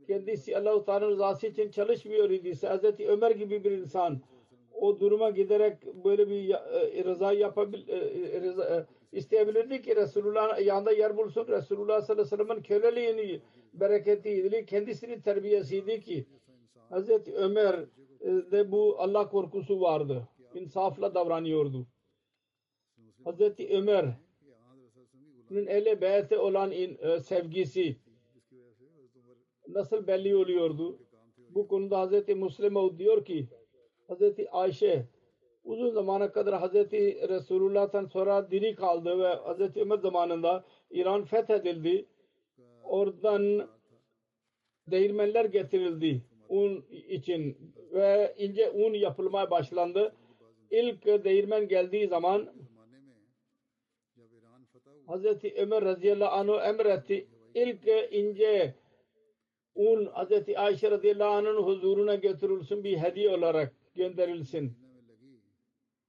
[0.08, 3.00] kendisi Allah-u Teala'nın rızası için çalışmıyor idiyse Hz.
[3.00, 4.22] Ömer gibi bir insan
[4.74, 11.18] o duruma giderek böyle bir e, rıza yapabil e, e, isteyebilirdi ki Resulullah'ın yanında yer
[11.18, 11.48] bulsun.
[11.48, 13.42] Resulullah sallallahu aleyhi ve sellem'in köleliğini
[13.74, 14.66] bereketiydi.
[14.66, 16.26] Kendisinin terbiyesiydi ki
[16.92, 17.10] Hz.
[17.36, 17.86] Ömer
[18.52, 20.28] de bu Allah korkusu vardı.
[20.54, 21.88] İnsafla davranıyordu.
[23.26, 23.42] Hz.
[23.70, 24.16] Ömer'in
[25.68, 26.74] ele beyte olan
[27.24, 27.96] sevgisi
[29.74, 31.00] nasıl belli oluyordu?
[31.50, 32.28] Bu konuda Hz.
[32.28, 33.48] Müslim diyor ki
[34.10, 34.22] Hz.
[34.52, 35.06] Ayşe
[35.64, 36.74] uzun zamana kadar Hz.
[37.30, 39.78] Resulullah'tan sonra diri kaldı ve Hz.
[39.78, 42.06] Ömer zamanında İran fethedildi.
[42.84, 43.70] Oradan
[44.88, 47.58] değirmenler getirildi un için
[47.94, 50.16] ve ince un yapılmaya başlandı.
[50.72, 52.50] İlk değirmen geldiği zaman
[55.08, 55.26] Hz.
[55.56, 57.28] Ömer radıyallahu anh'ı emretti.
[57.56, 58.76] İlk ince
[59.80, 60.50] un Hz.
[60.56, 64.74] Ayşe radıyallahu anh'ın huzuruna götürülsün bir hediye olarak gönderilsin.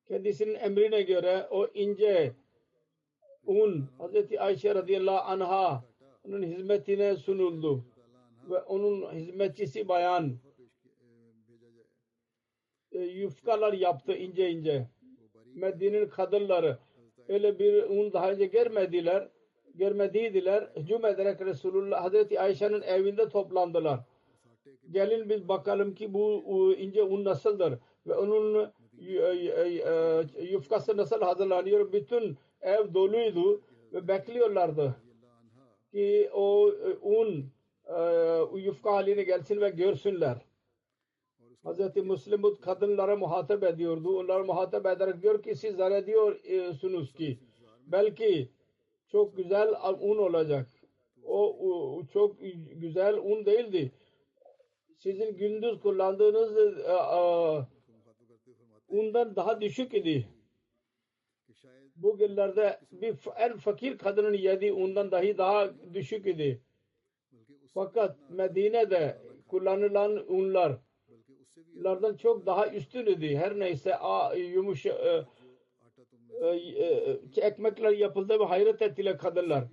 [0.09, 2.33] Kendisinin emrine göre o ince
[3.47, 4.33] un Hz.
[4.39, 5.85] Ayşe radıyallahu anh'a
[6.25, 7.85] onun hizmetine sunuldu
[8.51, 10.39] ve onun hizmetçisi bayan
[12.93, 14.89] e, yufkalar yaptı ince ince.
[15.55, 16.79] Medine'nin kadınları
[17.29, 19.29] öyle bir un daha önce görmediler.
[19.75, 20.71] Görmediydiler.
[20.77, 24.01] Hücum ederek Resulullah Hazreti Ayşe'nin evinde toplandılar.
[24.91, 28.73] Gelin biz bakalım ki bu ince un nasıldır ve onun
[30.51, 31.93] yufkası nasıl hazırlanıyor.
[31.93, 33.61] Bütün ev doluydu
[33.93, 34.97] ve bekliyorlardı
[35.93, 37.45] ki o un
[38.57, 40.37] yufka haline gelsin ve görsünler.
[41.65, 41.97] Hz.
[41.97, 44.19] Müslim kadınlara muhatap ediyordu.
[44.19, 47.39] Onları muhatap ederek diyor ki siz zannediyorsunuz ki
[47.87, 48.51] belki
[49.13, 49.69] çok güzel
[50.01, 50.67] un olacak.
[51.27, 52.37] O çok
[52.75, 53.93] güzel un değildi.
[54.97, 56.57] Sizin gündüz kullandığınız
[58.89, 60.29] undan daha düşük idi.
[61.97, 66.61] Bu günlerde bir en fakir kadının yediği undan dahi daha düşük idi.
[67.75, 69.19] Fakat Medine'de
[69.49, 70.79] kullanılan unlar
[71.77, 73.39] lardan çok daha üstün idi.
[73.39, 75.25] Her neyse a, yumuşak e, e, e,
[77.37, 79.65] ekmekler yapıldı ve hayret ettiler kadınlar.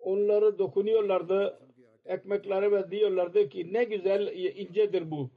[0.00, 1.58] Onları dokunuyorlardı
[2.04, 5.30] ekmeklere ve diyorlardı ki ne güzel incedir bu.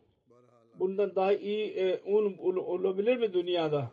[0.80, 3.92] Bundan daha iyi e, un olabilir mi dünyada?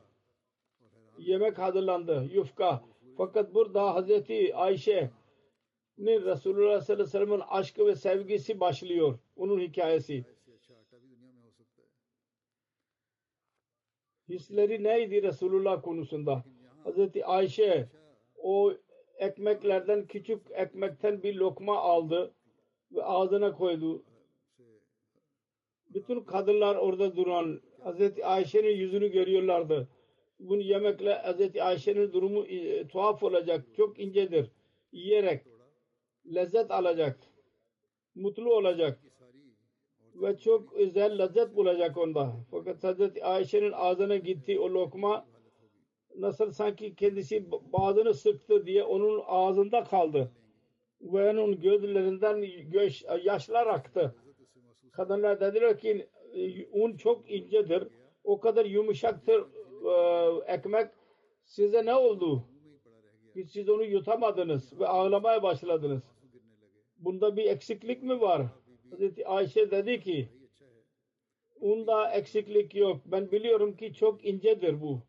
[1.19, 2.29] Yemek hazırlandı.
[2.33, 2.83] Yufka.
[3.17, 5.11] Fakat burada Hazreti Ayşe
[5.99, 9.19] Resulullah sallallahu aleyhi ve sellem'in aşkı ve sevgisi başlıyor.
[9.37, 10.25] Onun hikayesi.
[14.29, 16.45] Hisleri neydi Resulullah konusunda?
[16.85, 17.89] Hazreti Ayşe
[18.37, 18.73] o
[19.19, 22.35] ekmeklerden küçük ekmekten bir lokma aldı
[22.93, 24.05] ve ağzına koydu.
[25.95, 29.89] Bütün kadınlar orada duran Hazreti Ayşe'nin yüzünü görüyorlardı.
[30.41, 33.67] Bunu yemekle Hazreti Ayşe'nin durumu e, tuhaf olacak.
[33.77, 34.51] Çok incedir.
[34.93, 35.43] Yiyerek
[36.35, 37.19] lezzet alacak.
[38.15, 39.01] Mutlu olacak.
[40.23, 42.37] Ve çok özel lezzet bulacak onda.
[42.51, 45.27] Fakat Hazreti Ayşe'nin ağzına gitti o lokma
[46.17, 50.33] nasıl sanki kendisi bazını sıktı diye onun ağzında kaldı.
[51.01, 54.15] Ve onun gözlerinden göz, yaşlar aktı.
[54.93, 56.09] Kadınlar dediler ki
[56.73, 57.89] un çok incedir.
[58.25, 59.45] O kadar yumuşaktır
[59.85, 60.91] e, ekmek.
[61.45, 62.45] Size ne oldu?
[63.47, 66.03] Siz onu yutamadınız ve ağlamaya başladınız.
[66.99, 68.43] Bunda bir eksiklik mi var?
[68.91, 70.29] Hazreti Ayşe dedi ki
[71.61, 73.01] unda eksiklik yok.
[73.07, 75.01] Ben biliyorum ki çok incedir bu.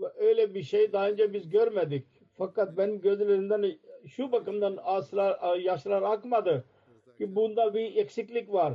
[0.00, 2.06] Ve öyle bir şey daha önce biz görmedik.
[2.38, 6.64] Fakat benim gözlerimden şu bakımdan asla yaşlar akmadı
[7.18, 8.74] ki bunda bir eksiklik var.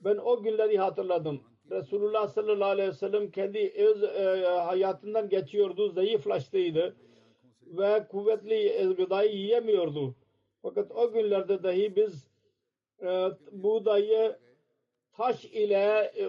[0.00, 1.40] Ben o günleri hatırladım.
[1.70, 6.96] Resulullah sallallahu aleyhi ve sellem kendi öz e, hayatından geçiyordu, zayıflaştıydı
[7.66, 10.14] ve kuvvetli gıdayı yiyemiyordu.
[10.62, 12.33] Fakat o günlerde dahi biz
[13.02, 14.36] e, buğdayı
[15.12, 16.28] taş ile e, e,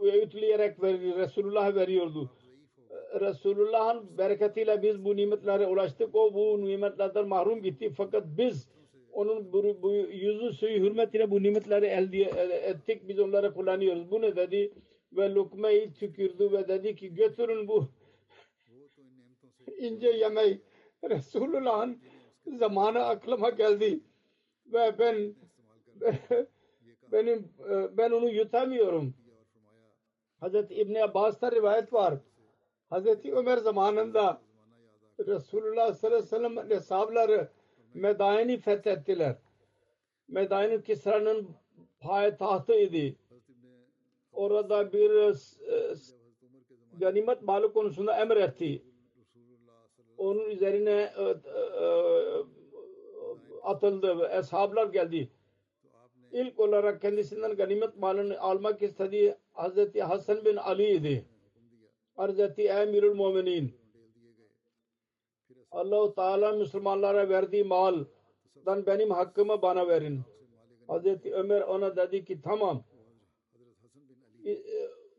[0.00, 2.30] öğütleyerek verir, Resulullah veriyordu.
[2.90, 6.14] E, Resulullah'ın bereketiyle biz bu nimetlere ulaştık.
[6.14, 7.90] O bu nimetlerden mahrum gitti.
[7.96, 8.68] Fakat biz
[9.12, 12.22] onun bu, bu yüzü suyu hürmetine bu nimetleri elde
[12.68, 13.08] ettik.
[13.08, 14.10] Biz onları kullanıyoruz.
[14.10, 14.72] Bu ne dedi?
[15.12, 17.88] Ve lokmayı tükürdü ve dedi ki götürün bu
[19.78, 20.60] ince yemeği.
[21.10, 21.98] Resulullah'ın
[22.58, 24.00] zamanı aklıma geldi.
[24.66, 25.34] Ve ben
[27.12, 27.48] benim
[27.96, 29.14] ben onu yutamıyorum.
[30.40, 32.14] Hazreti İbn Abbas'ta rivayet var.
[32.90, 34.40] Hazreti Ömer zamanında
[35.26, 37.48] Resulullah sallallahu aleyhi ve sellem hesapları
[37.94, 39.36] Medain'i fethettiler.
[40.28, 41.48] Medain Kisra'nın
[42.00, 43.16] payitahtı idi.
[44.32, 45.94] Orada bir e,
[46.98, 48.82] ganimet malı konusunda emretti.
[50.18, 51.86] Onun üzerine e, e,
[53.62, 55.30] atıldı eshablar geldi.
[56.32, 61.24] İlk olarak kendisinden ganimet malını almak istediği Hazreti Hasan bin Ali idi.
[62.16, 63.74] Hazreti Emirül Muminin
[65.70, 70.20] Allah-u Teala Müslümanlara verdiği maldan benim hakkımı bana verin.
[70.86, 72.84] Hazreti Ömer ona dedi ki tamam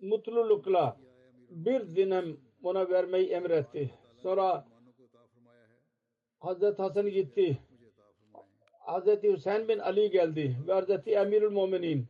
[0.02, 0.98] mutlulukla
[1.50, 3.94] bir dinem ona vermeyi emretti.
[4.18, 4.66] Sonra
[6.40, 7.60] Hazreti Hasan gitti.
[8.82, 12.06] Hazreti Hüseyin bin Ali geldi ve Hazreti Emirül Muminin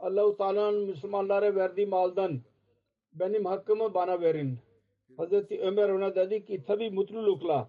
[0.00, 2.40] Allah-u Teala'nın Müslümanlara verdiği maldan
[3.12, 4.58] benim hakkımı bana verin.
[5.16, 7.68] Hazreti Ömer ona dedi ki tabi mutlulukla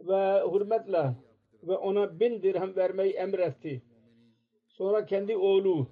[0.00, 1.14] ve hürmetle
[1.62, 3.82] ve ona bin dirhem vermeyi emretti.
[4.68, 5.86] Sonra kendi oğlu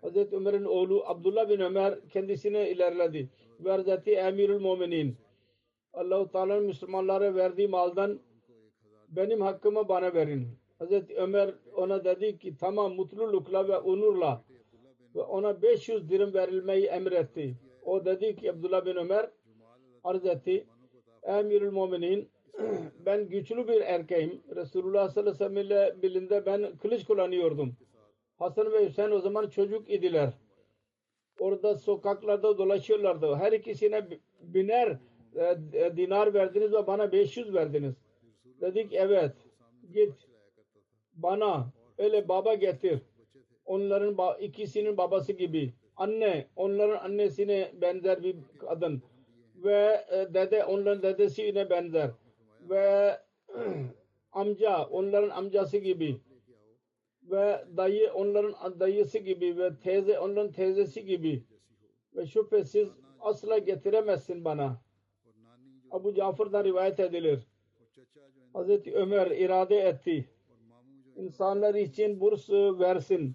[0.00, 3.28] Hazreti Ömer'in oğlu Abdullah bin Ömer kendisine ilerledi.
[3.60, 5.16] Ve Hazreti Emirül Muminin
[5.92, 8.20] Allah-u Teala'nın Müslümanlara verdiği maldan
[9.08, 10.48] benim hakkımı bana verin.
[10.78, 14.44] Hazreti Ömer ona dedi ki tamam mutlulukla ve onurla
[15.14, 17.54] ve ona 500 dirim verilmeyi emretti.
[17.84, 19.30] O dedi ki Abdullah bin Ömer
[20.04, 20.66] arz etti.
[21.22, 22.28] Emirül Muminin
[23.06, 24.42] ben güçlü bir erkeğim.
[24.56, 27.76] Resulullah sallallahu aleyhi ve sellem ile birinde ben kılıç kullanıyordum.
[28.38, 30.32] Hasan ve Hüseyin o zaman çocuk idiler.
[31.40, 33.34] Orada sokaklarda dolaşıyorlardı.
[33.34, 34.08] Her ikisine
[34.40, 34.98] biner
[35.72, 37.94] e, dinar verdiniz ve bana 500 verdiniz.
[38.60, 39.32] Dedik evet
[39.92, 40.14] git
[41.14, 43.00] bana öyle baba getir.
[43.64, 45.72] Onların ikisinin babası gibi.
[45.96, 49.02] Anne onların annesine benzer bir kadın.
[49.56, 52.10] Ve e, dede onların dedesine benzer.
[52.60, 53.16] Ve
[54.32, 56.20] amca onların amcası gibi.
[57.22, 61.44] Ve dayı onların dayısı gibi ve teyze onların teyzesi gibi.
[62.16, 62.88] Ve şüphesiz
[63.20, 64.80] asla getiremezsin bana.
[65.90, 67.40] Abu Cafer'dan rivayet edilir.
[68.56, 70.28] Hazreti Ömer irade etti.
[71.16, 73.34] İnsanlar için burs versin.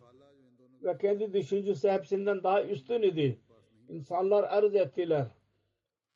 [0.84, 3.40] Ve kendi düşüncesi hepsinden daha üstün idi.
[3.90, 5.26] İnsanlar arz ettiler.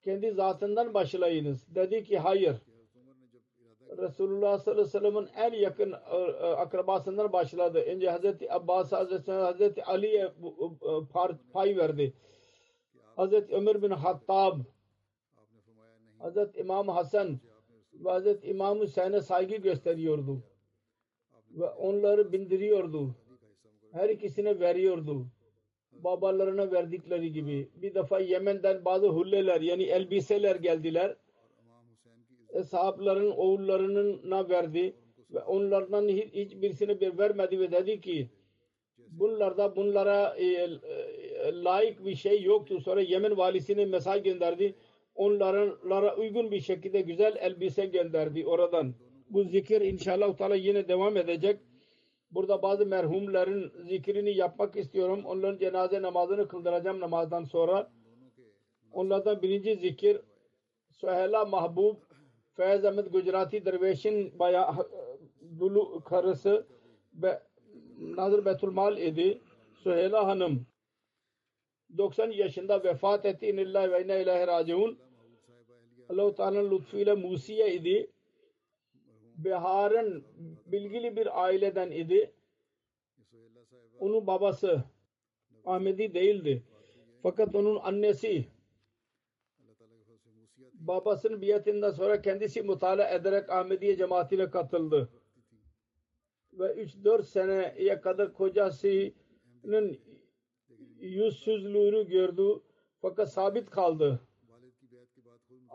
[0.01, 1.76] Kendi zatından başlayınız.
[1.76, 2.56] Dedi ki hayır.
[3.97, 7.80] Resulullah sallallahu aleyhi ve sellem'in en yakın e, e, akrabasından başladı.
[7.80, 10.32] Önce Hazreti Abbas Hazreti, Hazreti Ali'ye e,
[11.53, 12.14] pay verdi.
[13.16, 14.60] Hazreti Ömer bin Hattab
[16.20, 17.39] Hazreti İmam Hasan
[18.00, 20.43] ve Hazreti İmam Hüseyin'e saygı gösteriyordu.
[21.52, 23.16] Ve onları bindiriyordu.
[23.91, 25.28] Her ikisine veriyordu.
[25.91, 27.70] Babalarına verdikleri gibi.
[27.76, 31.16] Bir defa Yemen'den bazı hulleler yani elbiseler geldiler.
[32.64, 34.96] Sahabların oğullarına verdi
[35.34, 38.30] ve onlardan hiç, hiçbirisine bir vermedi ve dedi ki
[39.10, 40.70] bunlarda bunlara e, e,
[41.64, 42.80] layık bir şey yoktu.
[42.80, 44.76] Sonra Yemen valisine mesaj gönderdi
[45.16, 48.95] onlara uygun bir şekilde güzel elbise gönderdi oradan.
[49.30, 51.59] Bu zikir inşallah Teala yine devam edecek.
[52.32, 55.22] Burada bazı merhumların zikrini yapmak istiyorum.
[55.26, 57.91] Onların cenaze namazını kıldıracağım namazdan sonra.
[58.91, 60.22] Onlardan birinci zikir
[60.91, 61.95] Süheyla Mahbub
[62.53, 64.89] Feyz Ahmet Gujarati Derveş'in bayağı
[65.59, 66.68] dulu karısı
[67.13, 67.39] ve
[67.99, 69.41] Nazır Betülmal idi.
[69.84, 70.68] Süheyla Hanım
[71.97, 73.47] 90 yaşında vefat etti.
[73.47, 75.05] İnillahi ve inna ilahi raciun.
[76.10, 78.12] Allah-u Teala'nın lütfuyla Musiye idi.
[79.38, 80.24] Bihar'ın
[80.66, 82.32] bilgili bir aileden idi.
[83.99, 84.84] Onun babası
[85.66, 86.64] Ahmedi değildi.
[87.24, 88.45] Fakat onun annesi
[90.74, 95.10] babasının biyetinden sonra kendisi mutala ederek Ahmediye cemaatine katıldı.
[96.53, 99.99] Ve 3-4 seneye kadar kocasının
[100.99, 102.62] yüzsüzlüğünü gördü.
[103.01, 104.20] Fakat sabit kaldı.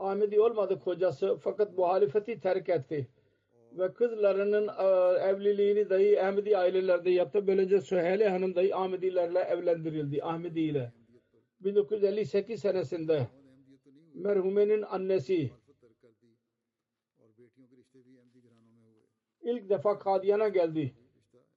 [0.00, 3.08] Ahmedi olmadı kocası fakat muhalefeti terk etti.
[3.72, 7.46] ve kızlarının e, evliliğini dahi Ahmedi ailelerde yaptı.
[7.46, 10.24] Böylece Süheyle Hanım dahi Ahmedilerle evlendirildi.
[10.24, 10.92] Ahmedi ile.
[11.60, 13.28] 1958 senesinde
[14.14, 15.50] merhumenin annesi
[19.42, 20.94] ilk defa Kadiyan'a geldi.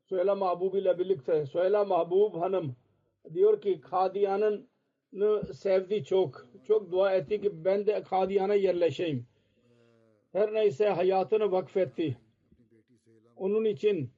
[0.10, 1.46] Süheyla Mahbub ile birlikte.
[1.46, 2.76] Süheyla Mahbub Hanım
[3.34, 4.70] diyor ki Kadiyan'ın
[5.54, 6.48] sevdi çok.
[6.68, 9.26] Çok dua etti ki ben de Kadiyan'a yerleşeyim.
[10.32, 12.18] Her neyse hayatını vakfetti.
[13.36, 14.10] Onun için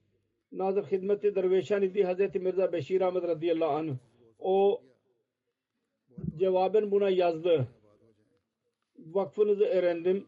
[0.52, 3.96] Nazır Hizmeti Derveşan idi Hazreti Mirza Beşir Ahmet radıyallahu anh.
[4.40, 4.82] O
[6.38, 7.68] cevaben buna yazdı.
[8.98, 10.28] Vakfınızı öğrendim.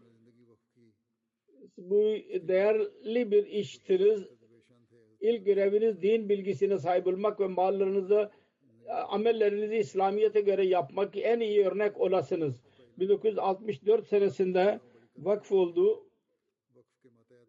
[1.78, 2.02] Bu
[2.48, 4.28] değerli bir iştiriz.
[5.22, 8.32] İlk göreviniz din bilgisine sahip olmak ve mallarınızı
[8.90, 12.62] amellerinizi İslamiyet'e göre yapmak en iyi örnek olasınız.
[13.00, 14.80] 1964 senesinde
[15.18, 16.04] vakf oldu.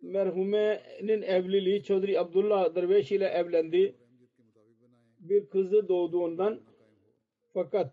[0.02, 3.94] Merhumenin evliliği Çodri Abdullah Derveş ile evlendi.
[5.20, 6.60] Bir kızı doğduğundan
[7.54, 7.92] fakat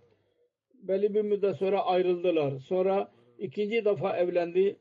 [0.74, 2.60] belli bir müddet sonra ayrıldılar.
[2.60, 4.80] Sonra ikinci defa evlendi.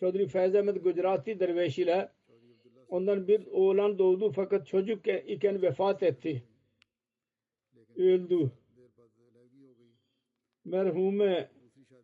[0.00, 2.08] Çodri Feyz Ahmet Gujarati Derveş ile
[2.88, 6.42] ondan bir oğlan doğdu fakat çocuk iken vefat etti.
[7.96, 8.50] Öldü.
[10.64, 11.50] Merhume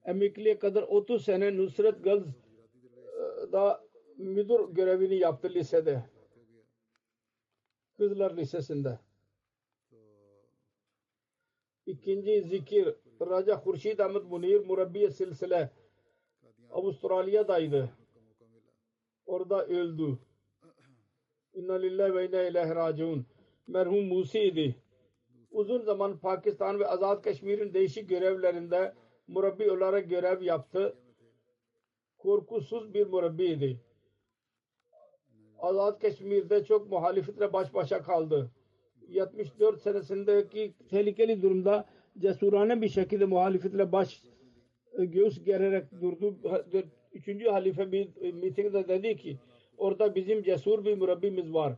[0.05, 3.85] emekliye kadar 30 sene Nusret Gaz'da
[4.17, 6.05] müdür görevini yaptı lisede.
[7.97, 8.99] Kızlar Lisesi'nde.
[11.87, 15.71] İkinci zikir Raja Khurşid Ahmet Munir Murabbiye Silsile
[16.71, 17.91] Avustralya'daydı.
[19.27, 20.19] Orada öldü.
[21.55, 23.27] İnna lillahi ve inna ilahi raciun.
[23.67, 24.82] Merhum Musi'ydi.
[25.53, 28.95] Uzun zaman Pakistan ve Azad Keşmir'in değişik görevlerinde
[29.29, 30.97] murabbi olarak görev yaptı.
[32.19, 33.81] Korkusuz bir murabbiydi.
[35.59, 38.51] Azad Keşmir'de çok muhalifetle baş başa kaldı.
[39.09, 41.89] 74 senesindeki tehlikeli durumda
[42.19, 44.23] cesurane bir şekilde muhalifetle baş
[44.99, 46.37] göğüs gererek durdu.
[47.13, 49.39] Üçüncü halife bir mitingde dedi ki
[49.79, 51.75] orada bizim cesur bir murabbimiz var.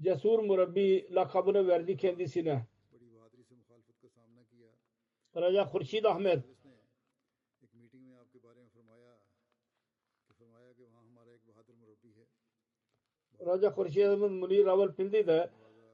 [0.00, 2.62] Cesur murabbi lakabını verdi kendisine.
[5.36, 6.44] Raja Khurşid Ahmet
[13.46, 15.50] Raja Khurşid Ahmet Munir Ravalpindi'de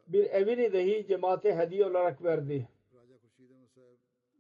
[0.09, 2.69] bir evini dahi cemaate hediye olarak verdi.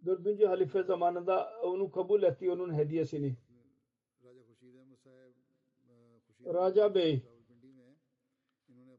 [0.07, 3.37] Dördüncü halife zamanında onu kabul etti onun hediyesini.
[6.45, 7.23] Raja Bey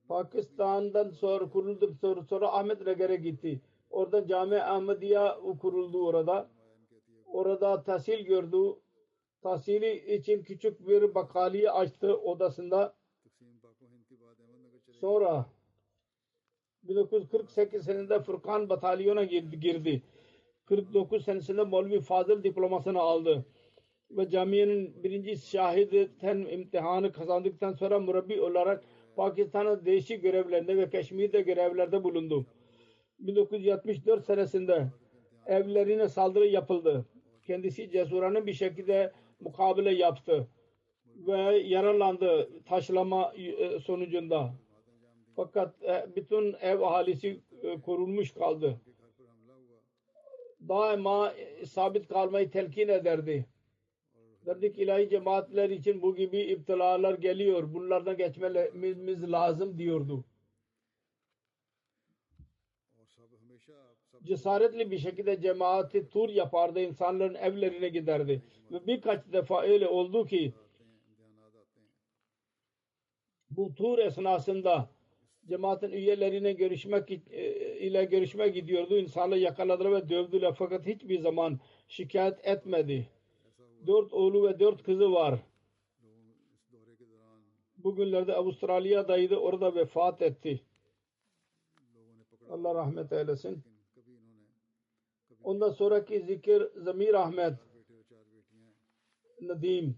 [0.08, 3.62] Pakistan'dan sonra kurulduk sonra, sonra Ahmet Nagar'a gitti.
[3.92, 5.20] Orada Cami Ahmediye
[5.62, 6.50] kuruldu orada.
[7.26, 8.58] Orada tahsil gördü.
[9.42, 12.96] Tahsili için küçük bir bakaliye açtı odasında.
[15.00, 15.46] Sonra
[16.84, 20.02] 1948 senesinde Furkan batalyona girdi.
[20.66, 23.46] 49 senesinde Molvi Fazıl diplomasını aldı.
[24.12, 28.84] Ve camiyenin birinci şahiden imtihanı kazandıktan sonra murabbi olarak
[29.16, 32.46] Pakistan'ın değişik görevlerinde ve Keşmir'de görevlerde bulundu.
[33.22, 34.88] 1974 senesinde
[35.46, 37.06] evlerine saldırı yapıldı.
[37.48, 40.48] Kendisi cesurane bir şekilde mukabele yaptı
[41.28, 43.34] ve yaralandı taşlama
[43.84, 44.54] sonucunda.
[45.36, 45.76] Fakat
[46.16, 47.42] bütün ev ahalisi
[47.86, 48.82] korunmuş kaldı.
[50.70, 51.34] Daima
[51.66, 53.46] sabit kalmayı telkin ederdi.
[54.46, 57.74] Derdi ki ilahi cemaatler için bu gibi iptilalar geliyor.
[57.74, 60.26] Bunlardan geçmemiz lazım diyordu.
[64.24, 66.80] Cesaretli bir şekilde cemaati tur yapardı.
[66.80, 68.42] insanların evlerine giderdi.
[68.72, 70.54] Ve birkaç defa öyle oldu ki
[73.50, 74.90] bu tur esnasında
[75.48, 77.10] cemaatin üyelerine görüşmek
[77.80, 78.98] ile görüşme gidiyordu.
[78.98, 83.10] İnsanları yakaladılar ve dövdüler fakat hiçbir zaman şikayet etmedi.
[83.88, 85.40] Dört oğlu ve dört kızı var.
[87.78, 89.36] Bugünlerde Avustralya'daydı.
[89.36, 90.62] Orada vefat etti.
[92.50, 93.71] Allah rahmet eylesin.
[95.44, 97.54] Ondan sonraki zikir Zamir Ahmet
[99.42, 99.98] Nadim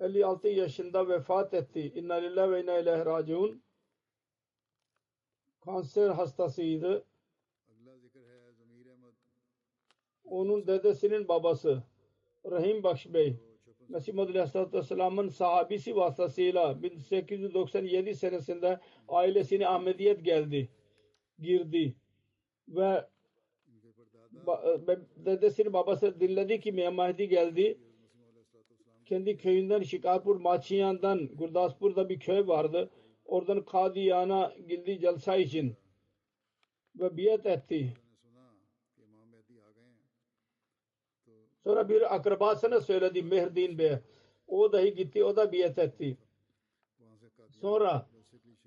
[0.00, 1.92] 56 yaşında vefat etti.
[1.94, 3.62] İnna lillahi ve inna ileyhi raciun.
[5.60, 7.04] Kanser hastasıydı.
[10.24, 11.82] Onun dedesinin babası
[12.44, 13.36] Rahim Bakş Bey
[13.88, 20.68] Mesih Muhammed Aleyhisselatü Vesselam'ın sahabisi vasıtasıyla 1897 senesinde ailesine Ahmediyet geldi.
[21.38, 21.94] Girdi.
[22.68, 23.06] Ve
[25.16, 27.78] dedesinin babası dinledi ki Mahdi geldi.
[29.04, 32.90] kendi köyünden Şikarpur Maçiyan'dan Gurdaspur'da bir köy vardı.
[33.24, 35.76] Oradan Kadiyan'a girdi celsa için
[36.96, 37.92] ve biat etti.
[41.64, 43.92] Sonra bir akrabasına söyledi Mehrdin Bey.
[44.46, 46.16] O dahi gitti, o da biat etti.
[47.50, 48.06] Sonra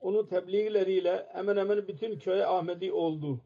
[0.01, 3.41] onun tebliğleriyle hemen hemen bütün köy Ahmedi oldu.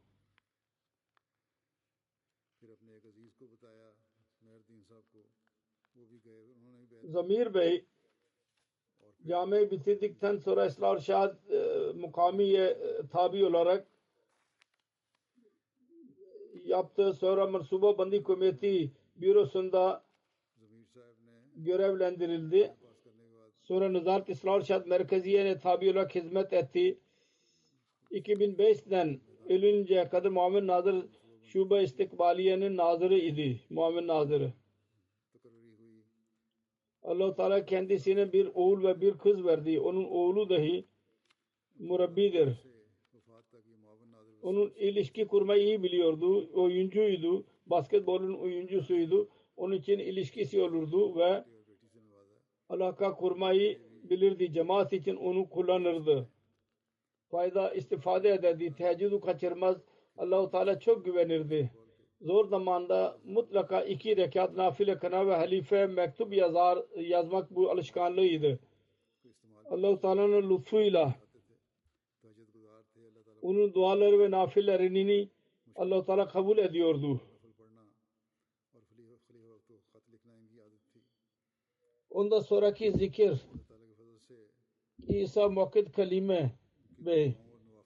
[7.04, 7.86] Zamir Bey
[9.28, 11.58] camiyi bitirdikten sonra Esrar Şah e,
[11.96, 13.88] mukamiye e, tabi olarak
[16.66, 20.04] yaptığı sonra Mansuba Bandi Komiti bürosunda
[21.56, 22.76] görevlendirildi.
[23.62, 27.00] Sonra Nezaret İsrar Şad Merkeziye'ne tabi olarak hizmet etti.
[28.12, 29.20] 2005'ten
[29.50, 31.06] ölünceye kadar Muhammed Nazır
[31.44, 33.60] Şube İstikbaliye'nin nazırı idi.
[33.70, 34.54] Muhammed Nazırı.
[37.04, 39.80] Allah Teala kendisine bir oğul ve bir kız verdi.
[39.80, 40.86] Onun oğlu dahi
[41.80, 42.68] murabbidir.
[44.42, 46.50] Onun ilişki kurmayı iyi biliyordu.
[46.54, 47.46] Oyuncuydu.
[47.66, 49.30] Basketbolun oyuncusuydu.
[49.58, 51.44] Onun için ilişkisi olurdu ve
[52.70, 54.54] alaka kurmayı bilirdi.
[54.54, 56.30] Cemaat için onu kullanırdı.
[57.28, 58.74] Fayda istifade ederdi.
[58.78, 59.78] Teheccüdü kaçırmaz.
[60.18, 61.72] Allahu Teala çok güvenirdi.
[62.24, 68.60] Zor zamanda mutlaka iki rekat nafile kına ve halife mektup yazar, yazmak bu alışkanlığıydı.
[69.70, 71.16] Allah-u Teala'nın lütfuyla
[73.42, 75.30] onun duaları ve nafillerini
[75.76, 77.22] Allah-u Teala kabul ediyordu.
[82.10, 83.42] Ondan sonraki zikir
[85.08, 86.52] İsa Muhakkid Kalime
[86.98, 87.34] Bey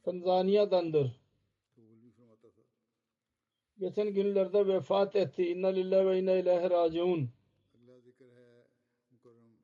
[0.04, 1.27] Tanzanya'dandır.
[3.80, 5.48] Geçen günlerde vefat etti.
[5.48, 7.30] İnna lillahi ve inna ilahi raciun.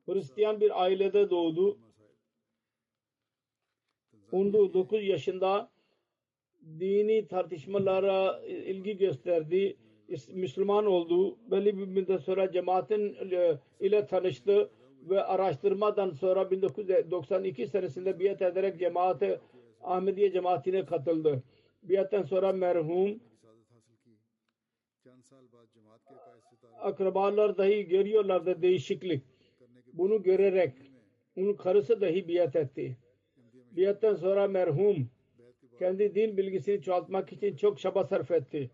[0.06, 1.78] Hristiyan bir ailede doğdu.
[4.32, 5.70] 19 yaşında
[6.80, 9.76] dini tartışmalara ilgi gösterdi.
[10.28, 11.36] Müslüman oldu.
[11.50, 13.16] Belli bir müddet sonra cemaatin
[13.80, 14.70] ile tanıştı
[15.02, 19.40] ve araştırmadan sonra 1992 senesinde biat ederek cemaate
[19.82, 21.42] Ahmediye cemaatine katıldı.
[21.82, 23.20] Biatten sonra merhum
[26.78, 29.22] akrabalar dahi görüyorlardı değişiklik.
[29.92, 30.72] Bunu görerek
[31.36, 32.96] onun karısı dahi biat etti.
[33.70, 35.10] Biatten sonra merhum
[35.78, 38.70] kendi din bilgisini çoğaltmak için çok çaba sarf etti.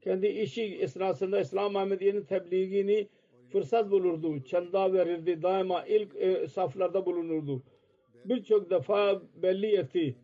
[0.00, 3.08] Kendi işi esnasında İslam Ahmediye'nin tebliğini
[3.48, 4.44] fırsat bulurdu.
[4.44, 5.42] Çanda verirdi.
[5.42, 7.62] Daima ilk e, saflarda bulunurdu.
[8.24, 10.16] Birçok defa belli etti.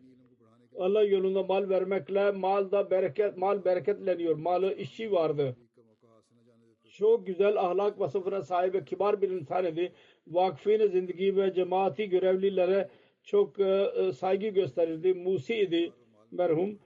[0.79, 4.35] Allah yolunda mal vermekle mal da bereket mal bereketleniyor.
[4.35, 5.55] Malı işi vardı.
[6.97, 9.91] Çok güzel ahlak vasıfına sahip kibar bir insan idi.
[10.27, 12.89] Vakfine zindagi ve cemaati görevlilere
[13.23, 15.13] çok e, saygı gösterirdi.
[15.13, 15.93] Musi idi
[16.31, 16.79] merhum.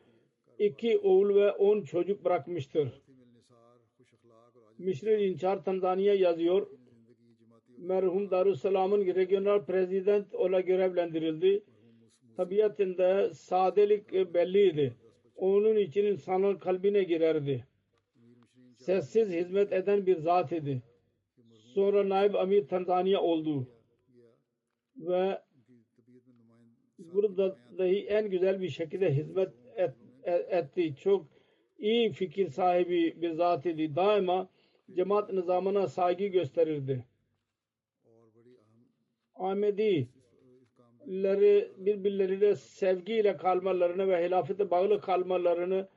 [0.60, 3.02] İki oğul ve on çocuk bırakmıştır.
[4.78, 6.68] Mission İnçar Tanzanya yazıyor.
[7.78, 11.64] Merhum Darussalam'ın regional prezident olarak görevlendirildi.
[12.38, 14.94] Tabiatında sadelik belliydi.
[15.36, 17.71] Onun için insanın kalbine girerdi.
[18.82, 20.82] Sessiz hizmet eden bir zat idi.
[21.74, 23.68] Sonra Naib Amir Tanzanya oldu.
[24.96, 25.42] Ve
[26.98, 30.96] burada dahi en güzel bir şekilde hizmet et, et, etti.
[30.96, 31.26] Çok
[31.80, 33.96] iyi fikir sahibi bir zat idi.
[33.96, 34.50] Daima
[34.96, 37.06] cemaat nizamına saygı gösterirdi.
[39.36, 40.08] Ahmedileri
[41.78, 45.88] birbirleriyle sevgiyle kalmalarını ve hilafete bağlı kalmalarını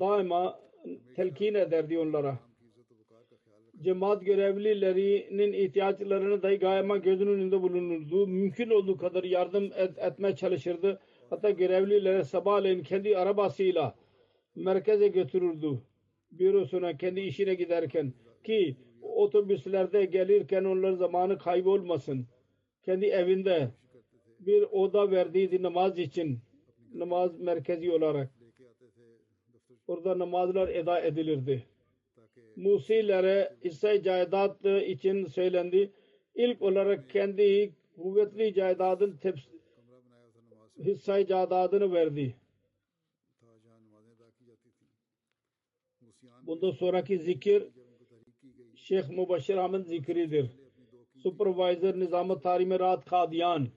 [0.00, 0.67] daima
[1.16, 2.38] telkin ederdi onlara.
[3.82, 8.26] Cemaat görevlilerinin ihtiyaçlarını dahi daima gözünün önünde bulunurdu.
[8.26, 11.00] Mümkün olduğu kadar yardım et, etmeye çalışırdı.
[11.30, 13.94] Hatta görevlilere sabahleyin kendi arabasıyla
[14.54, 15.78] merkeze götürürdü.
[16.32, 18.12] Bürosuna kendi işine giderken
[18.44, 22.26] ki otobüslerde gelirken onların zamanı kaybolmasın.
[22.82, 23.68] Kendi evinde
[24.40, 26.38] bir oda verdiydi namaz için.
[26.94, 28.37] Namaz merkezi olarak.
[29.88, 31.66] Orada namazlar eda edilirdi.
[32.56, 35.92] Musilere hisse caidat için söylendi.
[36.34, 39.18] İlk olarak kendi kuvvetli caydadın
[40.78, 42.36] hisse caydadını verdi.
[46.42, 47.68] Bundan sonraki zikir
[48.74, 50.50] Şeyh Mubashir Ahmet zikridir.
[51.22, 53.68] Supervisor Nizam-ı Tarim-i Rahat Kadiyan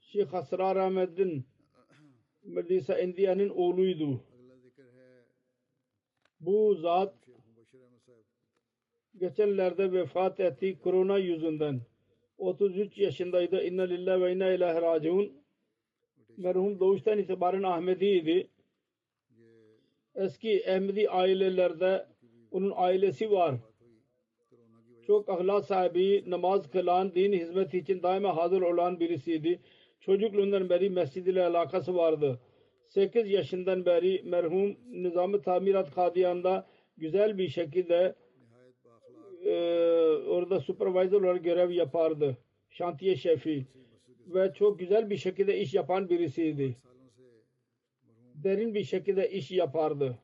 [0.00, 1.46] Şeyh Asrar Ahmet'in
[2.44, 4.20] Medisa India'nın oğluydu.
[6.40, 7.14] Bu zat
[9.16, 11.80] geçenlerde vefat etti korona yüzünden.
[12.38, 13.64] 33 yaşındaydı.
[13.64, 15.32] İnna lillahi ve inna ilahe raciun.
[16.36, 18.48] Merhum doğuştan itibaren Ahmediydi.
[20.14, 22.06] Eski Ahmedi ailelerde
[22.50, 23.54] onun ailesi var.
[25.06, 29.60] Çok ahlak sahibi, namaz kılan, din hizmeti için daima hazır olan birisiydi.
[30.00, 32.40] Çocukluğundan beri mescid ile alakası vardı.
[32.88, 36.66] 8 yaşından beri merhum Nizam-ı Tamirat Kadiyan'da
[36.96, 38.14] güzel bir şekilde
[39.44, 39.54] e,
[40.28, 42.36] orada supervisor olarak görev yapardı.
[42.70, 43.66] Şantiye şefi
[44.26, 46.76] ve çok güzel bir şekilde iş yapan birisiydi.
[48.34, 50.18] Derin bir şekilde iş yapardı.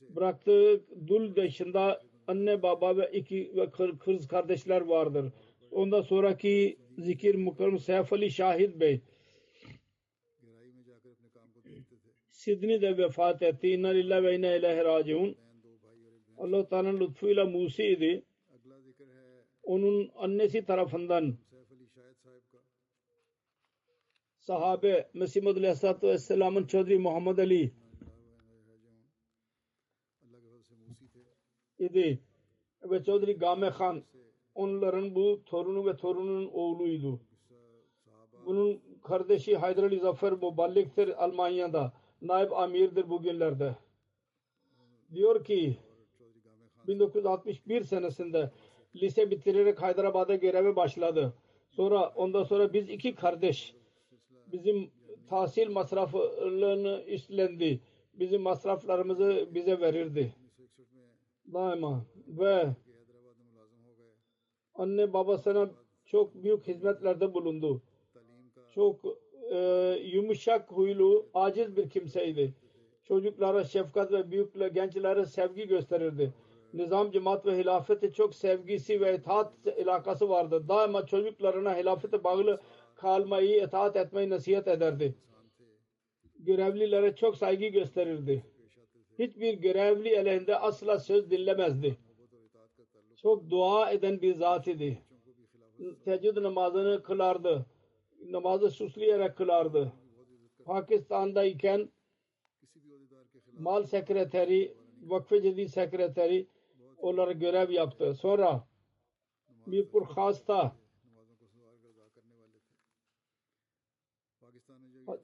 [0.00, 5.32] Bıraktığı dul dışında anne baba ve iki ve kız kardeşler vardır.
[5.70, 9.00] Ondan sonraki zikir mukarrem Seyf Ali Şahid Bey
[12.42, 13.68] Sidni de vefat etti.
[13.68, 15.36] İnna lillahi ve inna ilahi raciun.
[16.38, 18.24] Allah Teala'nın lütfuyla Musi idi.
[19.62, 21.38] Onun annesi tarafından
[24.38, 27.72] sahabe Mesih Madhu Aleyhisselatü Vesselam'ın Çodri Muhammed Ali
[31.78, 32.20] idi
[32.90, 34.04] ve Çodri Game Khan
[34.54, 37.20] onların bu torunu ve torunun oğluydu.
[38.46, 43.76] Bunun kardeşi Haydar Ali Zafer Muballik'tir Almanya'da naib amirdir bugünlerde.
[45.14, 45.76] Diyor ki
[46.88, 48.50] 1961 senesinde
[48.96, 51.34] lise bitirerek Haydarabad'a göreve başladı.
[51.70, 53.74] Sonra ondan sonra biz iki kardeş
[54.52, 54.90] bizim
[55.28, 57.80] tahsil masraflarını üstlendi.
[58.14, 60.34] Bizim masraflarımızı bize verirdi.
[61.52, 62.66] Daima ve
[64.74, 65.70] anne babasına
[66.04, 67.82] çok büyük hizmetlerde bulundu.
[68.70, 69.04] Çok
[69.52, 69.58] e,
[70.04, 72.54] yumuşak huylu, aciz bir kimseydi.
[73.04, 76.32] Çocuklara şefkat ve büyükle gençlere sevgi gösterirdi.
[76.74, 80.68] Nizam, cemaat ve hilafete çok sevgisi ve itaat ilakası vardı.
[80.68, 82.60] Daima çocuklarına hilafete bağlı
[82.94, 85.14] kalmayı, itaat etmeyi nasihat ederdi.
[86.38, 88.44] Görevlilere çok saygı gösterirdi.
[89.18, 91.96] Hiçbir görevli aleyhinde asla söz dinlemezdi.
[93.16, 95.02] Çok dua eden bir zat idi.
[96.04, 97.66] Teheccüd namazını kılardı
[98.30, 99.92] namazı suslayarak kılardı.
[100.64, 101.88] Pakistan'dayken
[103.52, 106.46] mal sekreteri, vakfe cedid sekreteri
[106.98, 108.14] onlara görev yaptı.
[108.14, 108.64] Sonra
[109.66, 110.76] Mirpur Khas'ta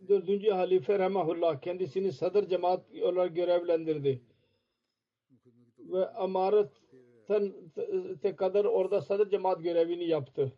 [0.08, 4.22] dördüncü halife Rahmahullah kendisini sadır cemaat olarak görevlendirdi.
[5.78, 7.52] Ve amaretten
[8.36, 10.52] kadar orada sadır cemaat görevini yaptı.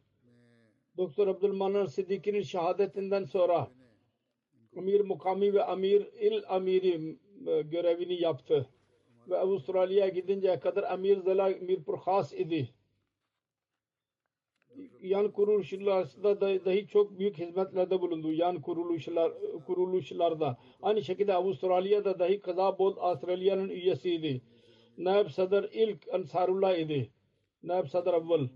[0.96, 3.70] Doktor Abdülmanar Siddiki'nin şehadetinden sonra
[4.76, 7.16] Amir Mukami ve Amir İl Amiri
[7.46, 8.68] e, görevini yaptı.
[9.28, 12.74] Ve Avustralya'ya gidinceye kadar Amir Zala Mirpur Khas idi.
[15.02, 18.32] Yan kuruluşlarda da, dahi çok büyük hizmetlerde bulundu.
[18.32, 19.32] Yan kuruluşlar,
[19.66, 20.58] kuruluşlarda.
[20.82, 24.42] Aynı şekilde Avustralya'da dahi Kazabod Avustralya'nın üyesiydi.
[24.98, 27.10] Naib Sadr ilk Ansarullah idi.
[27.62, 28.48] Naib Sadr evvel.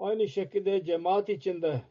[0.00, 1.82] Aynı şekilde cemaat içinde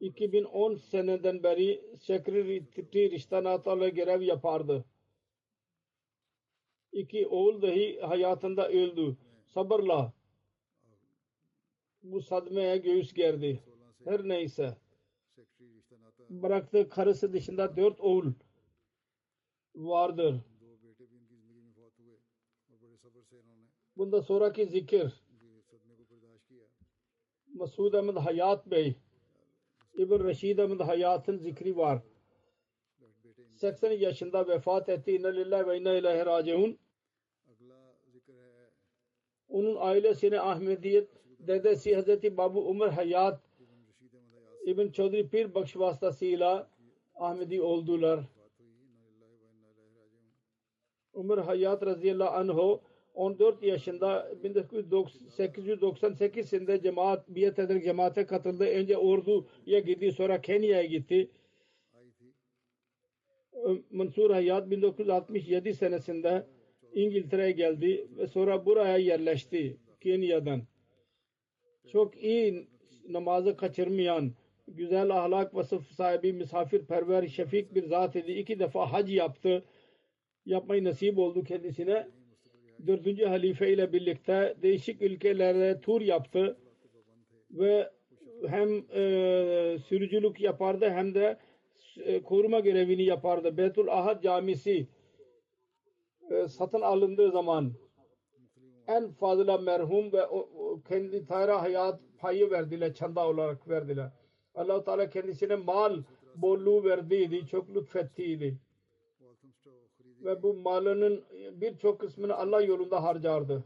[0.00, 4.84] 2010 seneden beri sekreteri iştanatarla görev yapardı.
[6.92, 9.16] İki oğul dahi hayatında öldü.
[9.44, 10.12] Sabırla
[12.02, 13.62] bu sadmeye göğüs gerdi.
[14.04, 14.76] Her neyse
[16.30, 18.32] bıraktı karısı dışında dört oğul
[19.74, 20.40] vardır.
[23.96, 25.12] Bunda sonraki zikir
[27.54, 28.96] Masud Ahmet Hayat Bey
[29.94, 32.02] İbn Reşid Ahmet Hayat'ın zikri var.
[33.54, 35.12] 80 yaşında vefat etti.
[35.12, 36.78] İnne lillahi ve inne ilahi raciun.
[39.48, 43.40] Onun ailesine Ahmediyet dedesi Hazreti Babu Umar Hayat
[44.64, 46.70] İbn Çodri Pir Bakş vasıtasıyla
[47.14, 48.24] Ahmedi oldular.
[51.12, 52.78] Umar Hayat radıyallahu anh
[53.16, 58.64] 14 yaşında 1898'sinde cemaat biat ederek cemaate katıldı.
[58.64, 61.30] Önce Ordu'ya gitti sonra Kenya'ya gitti.
[63.90, 66.46] Mansur Hayat 1967 senesinde
[66.94, 70.62] İngiltere'ye geldi ve sonra buraya yerleşti Kenya'dan.
[71.92, 72.68] Çok iyi
[73.08, 74.32] namazı kaçırmayan,
[74.68, 78.32] güzel ahlak vasıf sahibi, misafirperver, şefik bir zat idi.
[78.32, 79.64] İki defa hac yaptı.
[80.46, 82.08] Yapmayı nasip oldu kendisine
[82.86, 86.56] Dördüncü halife ile birlikte değişik ülkelerde tur yaptı
[87.50, 87.90] ve
[88.46, 91.38] hem e, sürücülük yapardı hem de
[91.96, 93.56] e, koruma görevini yapardı.
[93.56, 94.88] Beytul Ahad Camisi
[96.30, 97.72] e, satın alındığı zaman
[98.86, 104.10] en fazla merhum ve o, o kendi tayra hayat payı verdiler, çanda olarak verdiler.
[104.54, 106.02] allah Teala kendisine mal
[106.34, 108.58] bolluğu verdiydi, çok lütfettiydi.
[110.24, 113.64] Ve bu malının birçok kısmını Allah yolunda harcardı.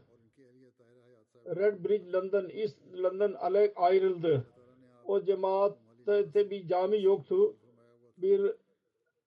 [1.45, 3.35] Red Bridge London, East London
[3.75, 4.45] ayrıldı.
[5.05, 7.55] O cemaatte bir cami yoktu.
[8.17, 8.51] Bir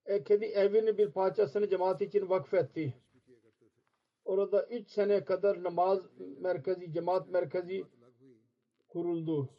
[0.05, 2.93] e, kendi evinin bir parçasını cemaat için vakfetti.
[4.25, 5.99] Orada üç sene kadar namaz
[6.39, 7.85] merkezi, cemaat merkezi
[8.87, 9.49] kuruldu.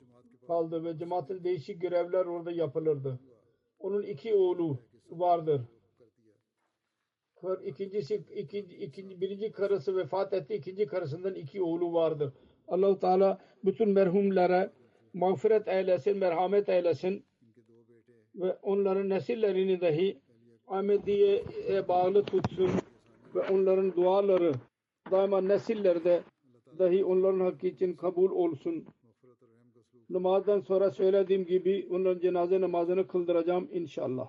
[0.46, 3.20] Kaldı ve cemaatin değişik görevler orada yapılırdı.
[3.78, 4.78] Onun iki oğlu
[5.10, 5.60] vardır.
[7.40, 10.54] Kar- İkincisi, ikinci, ikinci, birinci karısı vefat etti.
[10.54, 12.32] ikinci karısından iki oğlu vardır.
[12.68, 14.72] allah Teala bütün merhumlara
[15.14, 17.24] mağfiret eylesin, merhamet eylesin
[18.34, 20.18] ve onların nesillerini dahi
[20.66, 22.70] Ahmediye'ye bağlı tutsun
[23.34, 24.52] ve onların duaları
[25.10, 26.22] daima nesillerde
[26.78, 28.86] dahi onların hakkı için kabul olsun.
[30.10, 34.28] Namazdan sonra söylediğim gibi onların cenaze namazını kıldıracağım inşallah.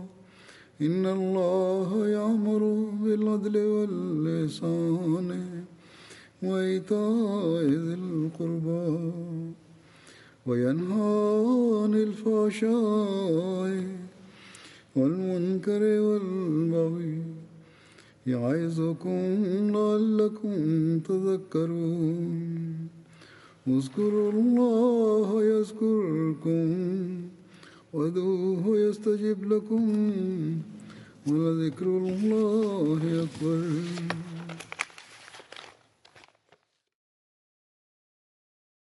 [0.81, 2.61] إن الله يأمر
[3.03, 5.29] بالعدل واللسان
[6.43, 9.11] وإيتاء ذي القربى
[10.45, 11.17] وينهى
[11.83, 13.73] عن الفحشاء
[14.95, 17.17] والمنكر والبغي
[18.27, 19.19] يعظكم
[19.75, 20.55] لعلكم
[20.99, 22.41] تذكرون
[23.67, 26.67] اذكروا الله يذكركم
[27.93, 29.83] وادعوه يستجب لكم
[31.26, 33.62] ولذكر الله أكبر